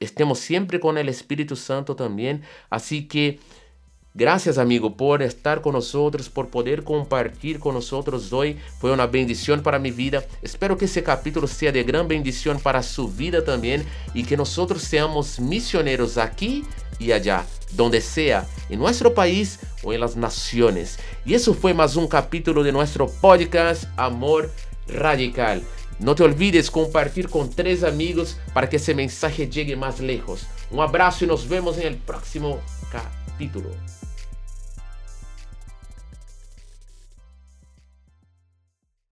Estemos 0.00 0.38
siempre 0.38 0.80
con 0.80 0.98
el 0.98 1.08
Espíritu 1.08 1.56
Santo 1.56 1.96
también. 1.96 2.42
Así 2.70 3.06
que 3.08 3.38
Gracias 4.18 4.58
amigo 4.58 4.96
por 4.96 5.22
estar 5.22 5.60
con 5.60 5.74
nosotros, 5.74 6.28
por 6.28 6.48
poder 6.48 6.82
compartir 6.82 7.60
con 7.60 7.74
nosotros 7.74 8.32
hoy. 8.32 8.58
Fue 8.80 8.90
una 8.90 9.06
bendición 9.06 9.62
para 9.62 9.78
mi 9.78 9.92
vida. 9.92 10.24
Espero 10.42 10.76
que 10.76 10.86
ese 10.86 11.04
capítulo 11.04 11.46
sea 11.46 11.70
de 11.70 11.84
gran 11.84 12.08
bendición 12.08 12.58
para 12.58 12.82
su 12.82 13.06
vida 13.06 13.44
también 13.44 13.84
y 14.14 14.24
que 14.24 14.36
nosotros 14.36 14.82
seamos 14.82 15.38
misioneros 15.38 16.18
aquí 16.18 16.64
y 16.98 17.12
allá, 17.12 17.46
donde 17.74 18.00
sea, 18.00 18.44
en 18.68 18.80
nuestro 18.80 19.14
país 19.14 19.60
o 19.84 19.92
en 19.92 20.00
las 20.00 20.16
naciones. 20.16 20.98
Y 21.24 21.34
eso 21.34 21.54
fue 21.54 21.72
más 21.72 21.94
un 21.94 22.08
capítulo 22.08 22.64
de 22.64 22.72
nuestro 22.72 23.06
podcast 23.06 23.84
Amor 23.96 24.50
Radical. 24.88 25.62
No 26.00 26.14
te 26.14 26.22
olvides 26.22 26.70
compartir 26.70 27.28
con 27.28 27.50
tres 27.50 27.82
amigos 27.82 28.38
para 28.54 28.68
que 28.68 28.76
ese 28.76 28.94
mensaje 28.94 29.48
llegue 29.48 29.74
más 29.74 29.98
lejos. 30.00 30.46
Un 30.70 30.80
abrazo 30.80 31.24
y 31.24 31.28
nos 31.28 31.48
vemos 31.48 31.76
en 31.78 31.88
el 31.88 31.96
próximo 31.96 32.60
capítulo. 32.92 33.70